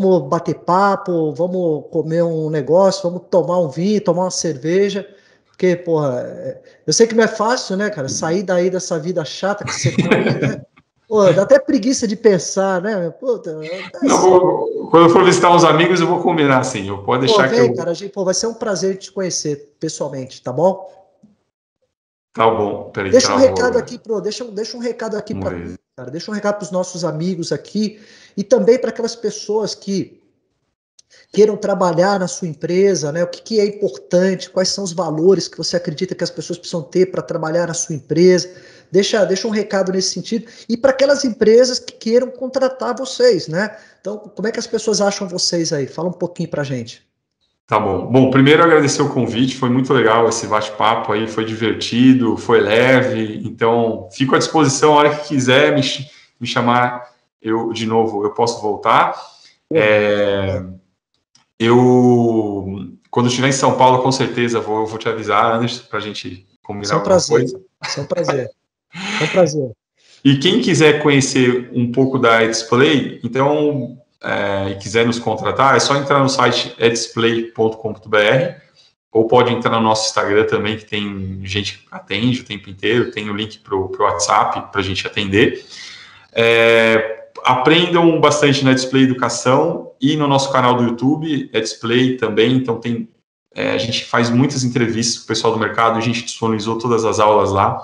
[0.00, 5.08] vamos bater papo, vamos comer um negócio, vamos tomar um vinho, tomar uma cerveja.
[5.46, 8.08] Porque, porra, é, eu sei que não é fácil, né, cara?
[8.08, 10.62] Sair daí dessa vida chata que você tem, né?
[11.06, 13.10] Pô, dá até preguiça de pensar, né?
[13.10, 16.88] Puta, é não, vou, quando eu for visitar uns amigos, eu vou combinar assim.
[16.88, 17.76] Eu pode deixar pô, vem, que eu.
[17.76, 20.90] Cara, gente, pô, vai ser um prazer te conhecer pessoalmente, tá bom?
[22.32, 23.12] Tá bom, peraí.
[23.12, 25.54] Deixa tá um recado aqui pro, deixa, deixa um recado aqui para
[25.96, 28.00] cara, deixa um recado para os nossos amigos aqui
[28.36, 30.20] e também para aquelas pessoas que
[31.32, 33.22] queiram trabalhar na sua empresa, né?
[33.22, 36.58] O que, que, é importante, quais são os valores que você acredita que as pessoas
[36.58, 38.52] precisam ter para trabalhar na sua empresa.
[38.90, 40.50] Deixa, deixa um recado nesse sentido.
[40.68, 43.76] E para aquelas empresas que queiram contratar vocês, né?
[44.00, 45.86] Então, como é que as pessoas acham vocês aí?
[45.86, 47.06] Fala um pouquinho para gente.
[47.66, 48.06] Tá bom.
[48.06, 53.40] Bom, primeiro agradecer o convite, foi muito legal esse bate-papo aí, foi divertido, foi leve,
[53.42, 55.80] então fico à disposição a hora que quiser me,
[56.38, 57.10] me chamar,
[57.40, 59.18] eu de novo, eu posso voltar.
[59.72, 60.62] É,
[61.58, 66.02] eu, quando estiver em São Paulo, com certeza vou, vou te avisar antes para a
[66.02, 67.38] gente combinar é um prazer.
[67.38, 67.62] coisa.
[67.96, 68.50] É um prazer.
[69.20, 69.70] É um prazer.
[70.22, 75.80] E quem quiser conhecer um pouco da Display, então é, e quiser nos contratar, é
[75.80, 78.64] só entrar no site edisplay.com.br
[79.12, 83.12] ou pode entrar no nosso Instagram também, que tem gente que atende o tempo inteiro,
[83.12, 85.64] tem o link para o WhatsApp para a gente atender.
[86.32, 92.56] É, aprendam bastante na Display Educação e no nosso canal do YouTube, é Display também,
[92.56, 93.08] então tem,
[93.54, 97.04] é, a gente faz muitas entrevistas com o pessoal do mercado, a gente disponibilizou todas
[97.04, 97.80] as aulas lá.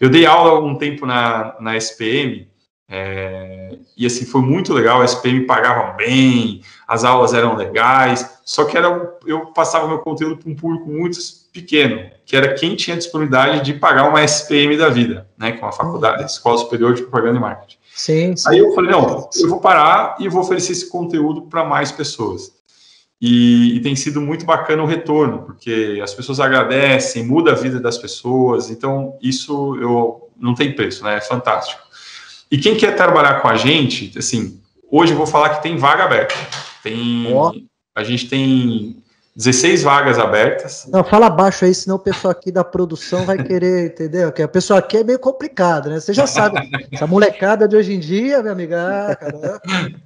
[0.00, 2.48] Eu dei aula um tempo na, na SPM,
[2.88, 8.64] É, e assim, foi muito legal, a SPM pagava bem, as aulas eram legais, só
[8.64, 11.18] que era, eu passava meu conteúdo para um público muito
[11.52, 15.62] pequeno, que era quem tinha disponibilidade de pagar uma SPM da vida, né, que é
[15.62, 17.78] uma faculdade, Escola Superior de Propaganda e Marketing.
[17.94, 18.48] Sim, sim.
[18.48, 22.52] Aí eu falei, não, eu vou parar e vou oferecer esse conteúdo para mais pessoas.
[23.20, 27.80] E, e, tem sido muito bacana o retorno, porque as pessoas agradecem, muda a vida
[27.80, 31.16] das pessoas, então isso eu não tem preço, né?
[31.16, 31.83] É fantástico.
[32.50, 36.04] E quem quer trabalhar com a gente, assim, hoje eu vou falar que tem vaga
[36.04, 36.34] aberta.
[36.82, 37.52] Tem, oh.
[37.96, 39.02] A gente tem
[39.36, 40.86] 16 vagas abertas.
[40.88, 44.30] Não, fala baixo aí, senão o pessoal aqui da produção vai querer, entendeu?
[44.30, 45.98] Que a pessoa aqui é meio complicado, né?
[45.98, 49.18] Você já sabe, essa molecada de hoje em dia, minha amiga,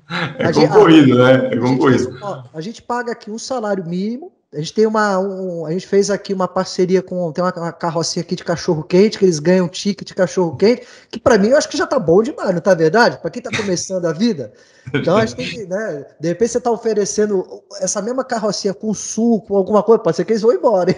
[0.08, 1.50] ah, É concorrido, né?
[1.52, 2.18] É concorrido.
[2.24, 5.18] A, a gente paga aqui um salário mínimo, a gente tem uma.
[5.18, 7.30] Um, a gente fez aqui uma parceria com.
[7.32, 10.56] Tem uma, uma carrocinha aqui de cachorro quente, que eles ganham um ticket de cachorro
[10.56, 13.18] quente, que para mim eu acho que já tá bom demais, não tá verdade?
[13.18, 14.50] Para quem tá começando a vida.
[14.94, 16.06] Então a gente tem que, né?
[16.18, 17.44] De repente você tá oferecendo
[17.78, 20.96] essa mesma carrocinha com suco, alguma coisa, pode ser que eles vão embora.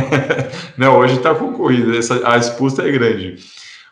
[0.78, 3.36] não, hoje tá concorrido, essa, a disputa é grande.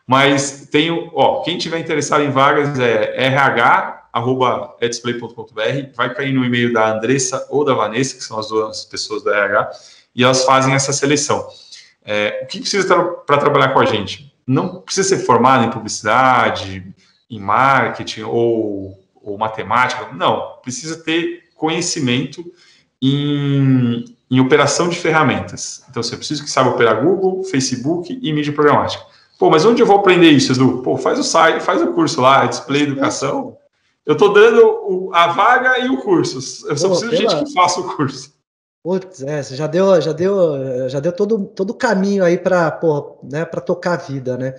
[0.06, 6.42] Mas tem, ó, quem tiver interessado em vagas é RH arroba edisplay.com.br, vai cair no
[6.42, 9.70] e-mail da Andressa ou da Vanessa, que são as duas pessoas da RH,
[10.14, 11.46] e elas fazem essa seleção.
[12.02, 14.34] É, o que precisa para trabalhar com a gente?
[14.46, 16.82] Não precisa ser formado em publicidade,
[17.28, 20.54] em marketing ou, ou matemática, não.
[20.62, 22.42] Precisa ter conhecimento
[23.02, 25.84] em, em operação de ferramentas.
[25.90, 29.04] Então, você precisa que saiba operar Google, Facebook e mídia programática.
[29.38, 30.80] Pô, mas onde eu vou aprender isso, Edu?
[30.82, 33.58] Pô, faz o site, faz o curso lá, Display Educação.
[34.06, 36.66] Eu estou dando a vaga e o curso.
[36.68, 38.32] Eu só Pô, preciso de gente que faça o curso.
[38.84, 42.80] Putz, é, você já deu, já deu, já deu todo, todo o caminho aí para
[43.24, 44.54] né, tocar a vida, né?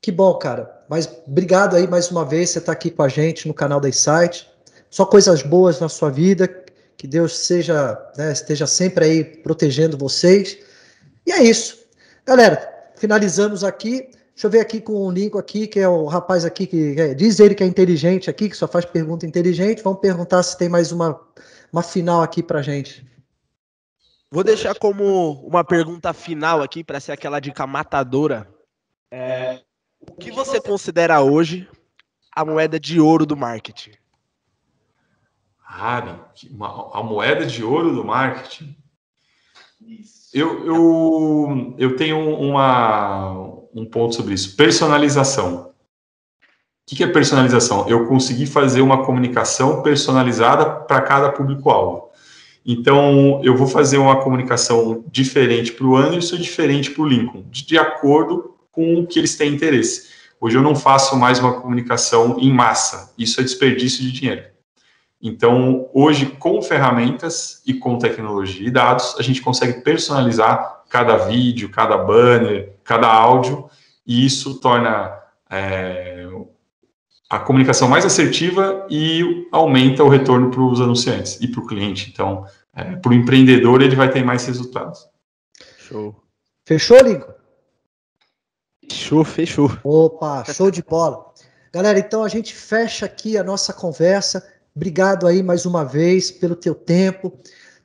[0.00, 0.84] Que bom, cara.
[0.88, 3.88] Mas obrigado aí mais uma vez, você está aqui com a gente no canal da
[3.88, 4.48] Insight.
[4.88, 6.46] Só coisas boas na sua vida.
[6.96, 10.58] Que Deus seja, né, esteja sempre aí protegendo vocês.
[11.26, 11.76] E é isso.
[12.24, 14.08] Galera, finalizamos aqui.
[14.36, 17.14] Deixa eu ver aqui com o Lincoln aqui, que é o rapaz aqui que é,
[17.14, 19.82] diz ele que é inteligente aqui, que só faz pergunta inteligente.
[19.82, 21.18] Vamos perguntar se tem mais uma,
[21.72, 23.10] uma final aqui pra gente.
[24.30, 28.46] Vou deixar como uma pergunta final aqui para ser aquela dica matadora.
[29.10, 29.62] É,
[30.06, 31.66] o que você considera hoje
[32.30, 33.92] a moeda de ouro do marketing?
[35.66, 36.28] Ah,
[36.92, 38.76] a moeda de ouro do marketing.
[40.34, 44.56] Eu, eu, eu tenho uma, um ponto sobre isso.
[44.56, 45.70] Personalização.
[46.90, 47.86] O que é personalização?
[47.88, 52.10] Eu consegui fazer uma comunicação personalizada para cada público-alvo.
[52.64, 57.76] Então, eu vou fazer uma comunicação diferente para o Anderson diferente para o Lincoln, de
[57.76, 60.08] acordo com o que eles têm interesse.
[60.40, 64.44] Hoje eu não faço mais uma comunicação em massa, isso é desperdício de dinheiro.
[65.22, 71.68] Então, hoje, com ferramentas e com tecnologia e dados, a gente consegue personalizar cada vídeo,
[71.70, 73.68] cada banner, cada áudio,
[74.06, 75.20] e isso torna
[75.50, 76.26] é,
[77.28, 82.10] a comunicação mais assertiva e aumenta o retorno para os anunciantes e para o cliente.
[82.12, 85.06] Então, é, para o empreendedor, ele vai ter mais resultados.
[85.78, 86.22] Show.
[86.64, 87.26] Fechou, Ligo?
[88.88, 89.78] Fechou, fechou.
[89.82, 91.26] Opa, show de bola.
[91.72, 94.46] Galera, então a gente fecha aqui a nossa conversa.
[94.74, 97.36] Obrigado aí mais uma vez pelo teu tempo.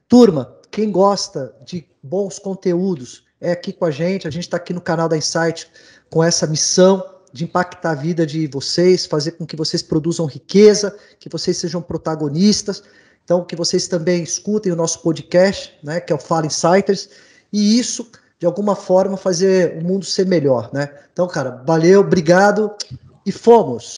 [0.08, 4.28] Turma, quem gosta de bons conteúdos é aqui com a gente.
[4.28, 5.68] A gente está aqui no canal da Insight
[6.10, 10.96] com essa missão de impactar a vida de vocês, fazer com que vocês produzam riqueza,
[11.20, 12.84] que vocês sejam protagonistas.
[13.24, 17.10] Então, que vocês também escutem o nosso podcast, né, que é o Fala Insiders,
[17.54, 20.90] e isso, de alguma forma, fazer o mundo ser melhor, né?
[21.14, 22.72] Então, cara, valeu, obrigado
[23.26, 23.90] e fomos!